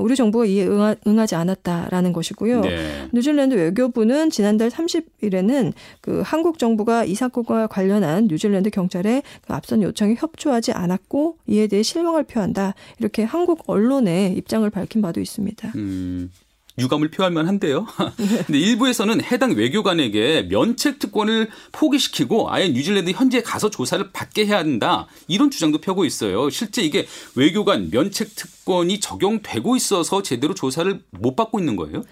우리 0.00 0.16
정부가 0.16 0.44
이에 0.44 0.66
응하, 0.66 0.94
응하 1.06 1.26
지 1.26 1.34
않았다라는 1.34 2.12
것이고요. 2.12 2.60
네. 2.60 3.08
뉴질랜드 3.12 3.54
외교부는 3.54 4.30
지난달 4.30 4.68
30일에는 4.68 5.72
그 6.00 6.22
한국 6.24 6.58
정부가 6.58 7.04
이 7.04 7.14
사건과 7.14 7.66
관련한 7.68 8.26
뉴질랜드 8.28 8.70
경찰의 8.70 9.22
그 9.46 9.52
앞선 9.52 9.82
요청에 9.82 10.14
협조하지 10.18 10.72
않았고 10.72 11.38
이에 11.46 11.66
대해 11.66 11.82
실망을 11.82 12.24
표한다. 12.24 12.74
이렇게 12.98 13.24
한국 13.24 13.64
언론의 13.66 14.34
입장을 14.34 14.68
밝힌 14.70 15.02
바도 15.02 15.20
있습니다. 15.20 15.72
음. 15.76 16.30
유감을 16.78 17.10
표할 17.10 17.32
만한데요. 17.32 17.86
근데 18.46 18.58
일부에서는 18.58 19.22
해당 19.22 19.52
외교관에게 19.52 20.42
면책 20.48 20.98
특권을 20.98 21.48
포기시키고 21.72 22.50
아예 22.50 22.68
뉴질랜드 22.68 23.10
현지에 23.10 23.42
가서 23.42 23.70
조사를 23.70 24.10
받게 24.12 24.46
해야 24.46 24.58
한다. 24.58 25.06
이런 25.28 25.50
주장도 25.50 25.78
펴고 25.78 26.04
있어요. 26.04 26.50
실제 26.50 26.82
이게 26.82 27.06
외교관 27.36 27.90
면책 27.90 28.34
특권이 28.34 29.00
적용되고 29.00 29.76
있어서 29.76 30.22
제대로 30.22 30.54
조사를 30.54 31.00
못 31.10 31.36
받고 31.36 31.58
있는 31.58 31.76
거예요? 31.76 32.04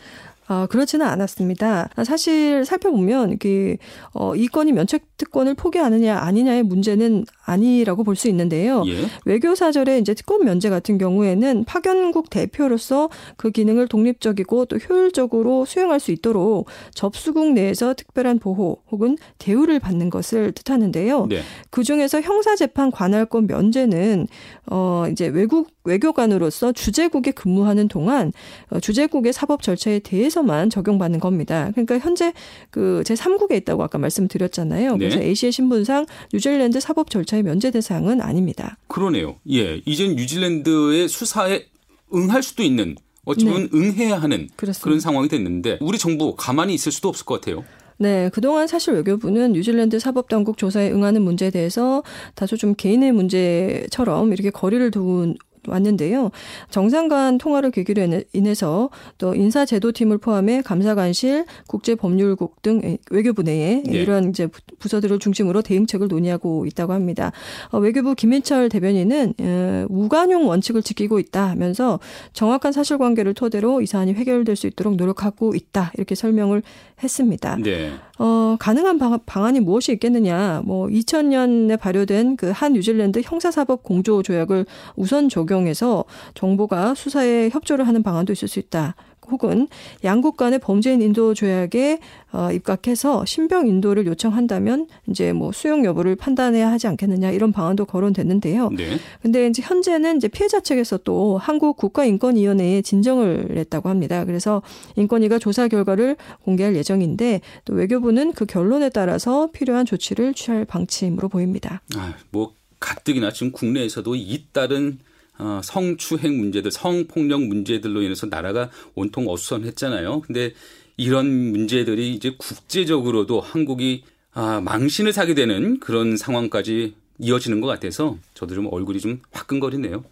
아, 0.52 0.66
그렇지는 0.66 1.06
않았습니다. 1.06 1.90
사실 2.04 2.64
살펴보면 2.64 3.38
그 3.38 3.76
어, 4.12 4.34
이 4.34 4.48
건이 4.48 4.72
면책 4.72 5.16
특권을 5.16 5.54
포기하느냐 5.54 6.18
아니냐의 6.18 6.64
문제는 6.64 7.24
아니라고 7.44 8.02
볼 8.02 8.16
수 8.16 8.26
있는데요. 8.28 8.82
예? 8.88 9.04
외교 9.24 9.54
사절의 9.54 10.00
이제 10.00 10.12
특권 10.12 10.44
면제 10.44 10.68
같은 10.68 10.98
경우에는 10.98 11.64
파견국 11.66 12.30
대표로서 12.30 13.08
그 13.36 13.52
기능을 13.52 13.86
독립적이고 13.86 14.64
또 14.64 14.76
효율적으로 14.76 15.64
수행할 15.66 16.00
수 16.00 16.10
있도록 16.10 16.66
접수국 16.94 17.52
내에서 17.52 17.94
특별한 17.94 18.40
보호 18.40 18.78
혹은 18.90 19.16
대우를 19.38 19.78
받는 19.78 20.10
것을 20.10 20.50
뜻하는데요. 20.50 21.26
네. 21.26 21.42
그 21.70 21.84
중에서 21.84 22.20
형사재판 22.20 22.90
관할권 22.90 23.46
면제는 23.46 24.26
어 24.66 25.04
이제 25.12 25.28
외국 25.28 25.68
외교관으로서 25.84 26.72
주재국에 26.72 27.30
근무하는 27.32 27.88
동안 27.88 28.32
어, 28.70 28.80
주재국의 28.80 29.32
사법 29.32 29.62
절차에 29.62 30.00
대해서만 30.00 30.70
적용받는 30.70 31.20
겁니다. 31.20 31.70
그러니까 31.72 31.98
현재 31.98 32.32
그 32.70 33.02
제3국에 33.04 33.52
있다고 33.52 33.82
아까 33.82 33.98
말씀드렸잖아요. 33.98 34.96
네. 34.96 34.98
그래서 34.98 35.20
AC의 35.20 35.52
신분상 35.52 36.06
뉴질랜드 36.32 36.80
사법 36.80 37.10
절차의 37.10 37.42
면제 37.42 37.70
대상은 37.70 38.20
아닙니다. 38.20 38.76
그러네요. 38.88 39.36
예. 39.50 39.80
이젠 39.86 40.16
뉴질랜드의 40.16 41.08
수사에 41.08 41.64
응할 42.12 42.42
수도 42.42 42.62
있는 42.62 42.96
어찌 43.24 43.44
보면 43.44 43.68
네. 43.70 43.78
응해야 43.78 44.20
하는 44.20 44.48
그렇습니다. 44.56 44.84
그런 44.84 45.00
상황이 45.00 45.28
됐는데 45.28 45.78
우리 45.80 45.98
정부 45.98 46.34
가만히 46.36 46.74
있을 46.74 46.90
수도 46.90 47.08
없을 47.08 47.24
것 47.24 47.40
같아요. 47.40 47.64
네, 47.98 48.30
그동안 48.32 48.66
사실 48.66 48.94
외교부는 48.94 49.52
뉴질랜드 49.52 49.98
사법당국 49.98 50.56
조사에 50.56 50.90
응하는 50.90 51.20
문제에 51.20 51.50
대해서 51.50 52.02
다소 52.34 52.56
좀 52.56 52.74
개인의 52.74 53.12
문제처럼 53.12 54.32
이렇게 54.32 54.48
거리를 54.48 54.90
두은 54.90 55.36
왔는데요. 55.66 56.30
정상 56.70 57.08
간 57.08 57.38
통화를 57.38 57.70
계기로 57.70 58.22
인해서 58.32 58.90
또 59.18 59.34
인사제도팀을 59.34 60.18
포함해 60.18 60.62
감사관실, 60.62 61.44
국제법률국 61.66 62.62
등 62.62 62.98
외교부 63.10 63.42
내에 63.42 63.82
네. 63.84 63.98
이런 63.98 64.30
이제 64.30 64.48
부서들을 64.78 65.18
중심으로 65.18 65.62
대응책을 65.62 66.08
논의하고 66.08 66.66
있다고 66.66 66.92
합니다. 66.92 67.32
어, 67.70 67.78
외교부 67.78 68.14
김민철 68.14 68.68
대변인은 68.68 69.34
어, 69.40 69.86
무관용 69.88 70.46
원칙을 70.48 70.82
지키고 70.82 71.18
있다 71.18 71.48
하면서 71.48 71.98
정확한 72.32 72.72
사실관계를 72.72 73.34
토대로 73.34 73.80
이 73.80 73.86
사안이 73.86 74.14
해결될 74.14 74.54
수 74.54 74.66
있도록 74.66 74.96
노력하고 74.96 75.54
있다 75.54 75.92
이렇게 75.96 76.14
설명을 76.14 76.62
했습니다. 77.02 77.56
네. 77.56 77.90
어, 78.18 78.56
가능한 78.60 78.98
방 78.98 79.44
안이 79.44 79.60
무엇이 79.60 79.92
있겠느냐. 79.92 80.62
뭐 80.64 80.86
2000년에 80.86 81.78
발효된 81.80 82.36
그 82.36 82.50
한 82.60 82.74
뉴질랜드 82.74 83.22
형사사법 83.24 83.82
공조 83.82 84.22
조약을 84.22 84.66
우선 84.94 85.28
적용 85.30 85.49
해서 85.66 86.04
정부가 86.34 86.94
수사에 86.94 87.50
협조를 87.50 87.86
하는 87.86 88.02
방안도 88.02 88.32
있을 88.32 88.48
수 88.48 88.58
있다. 88.58 88.94
혹은 89.30 89.68
양국 90.04 90.36
간의 90.36 90.58
범죄인 90.58 91.00
인도 91.00 91.34
조약에 91.34 92.00
어, 92.32 92.50
입각해서 92.52 93.24
신병 93.24 93.66
인도를 93.66 94.06
요청한다면 94.06 94.86
이제 95.08 95.32
뭐 95.32 95.52
수용 95.52 95.84
여부를 95.84 96.16
판단해야 96.16 96.70
하지 96.70 96.86
않겠느냐 96.86 97.30
이런 97.30 97.52
방안도 97.52 97.86
거론됐는데요. 97.86 98.70
네. 98.70 98.98
근데 99.22 99.46
이제 99.46 99.62
현재는 99.62 100.16
이제 100.16 100.28
피해자 100.28 100.60
측에서 100.60 100.98
또 100.98 101.38
한국 101.38 101.76
국가인권위원회에 101.76 102.82
진정을 102.82 103.48
냈다고 103.54 103.88
합니다. 103.88 104.24
그래서 104.24 104.62
인권위가 104.96 105.38
조사 105.38 105.68
결과를 105.68 106.16
공개할 106.44 106.76
예정인데 106.76 107.40
또 107.64 107.74
외교부는 107.74 108.32
그 108.32 108.46
결론에 108.46 108.90
따라서 108.90 109.48
필요한 109.52 109.86
조치를 109.86 110.34
취할 110.34 110.64
방침으로 110.64 111.28
보입니다. 111.28 111.82
아, 111.96 112.14
뭐 112.30 112.54
가뜩이나 112.78 113.32
지금 113.32 113.52
국내에서도 113.52 114.14
잇따른 114.16 114.98
어, 115.40 115.60
성추행 115.64 116.38
문제들, 116.38 116.70
성폭력 116.70 117.42
문제들로 117.42 118.02
인해서 118.02 118.26
나라가 118.26 118.70
온통 118.94 119.28
어수선했잖아요. 119.28 120.20
근데 120.20 120.52
이런 120.96 121.26
문제들이 121.26 122.12
이제 122.12 122.34
국제적으로도 122.36 123.40
한국이 123.40 124.04
아, 124.32 124.60
망신을 124.60 125.12
사게 125.12 125.34
되는 125.34 125.80
그런 125.80 126.16
상황까지 126.16 126.94
이어지는 127.18 127.60
것 127.60 127.66
같아서 127.66 128.18
저도 128.34 128.54
좀 128.54 128.68
얼굴이 128.70 129.00
좀 129.00 129.20
화끈거리네요. 129.32 130.04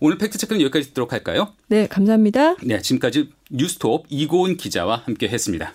오늘 0.00 0.18
팩트체크는 0.18 0.60
여기까지 0.62 0.88
듣도록 0.88 1.12
할까요? 1.12 1.54
네, 1.68 1.86
감사합니다. 1.86 2.56
네, 2.62 2.80
지금까지 2.82 3.30
뉴스톱 3.50 4.06
이고은 4.08 4.56
기자와 4.56 5.02
함께 5.06 5.28
했습니다. 5.28 5.74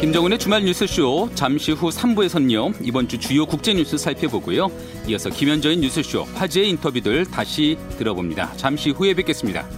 김정은의 0.00 0.38
주말 0.38 0.64
뉴스쇼 0.64 1.28
잠시 1.34 1.72
후 1.72 1.90
3부에서는요. 1.90 2.74
이번 2.82 3.06
주 3.06 3.18
주요 3.18 3.44
국제 3.44 3.74
뉴스 3.74 3.98
살펴보고요. 3.98 4.70
이어서 5.06 5.28
김현정의 5.28 5.76
뉴스쇼 5.76 6.22
화제의 6.22 6.70
인터뷰들 6.70 7.26
다시 7.26 7.76
들어봅니다. 7.98 8.54
잠시 8.56 8.90
후에 8.90 9.12
뵙겠습니다. 9.12 9.68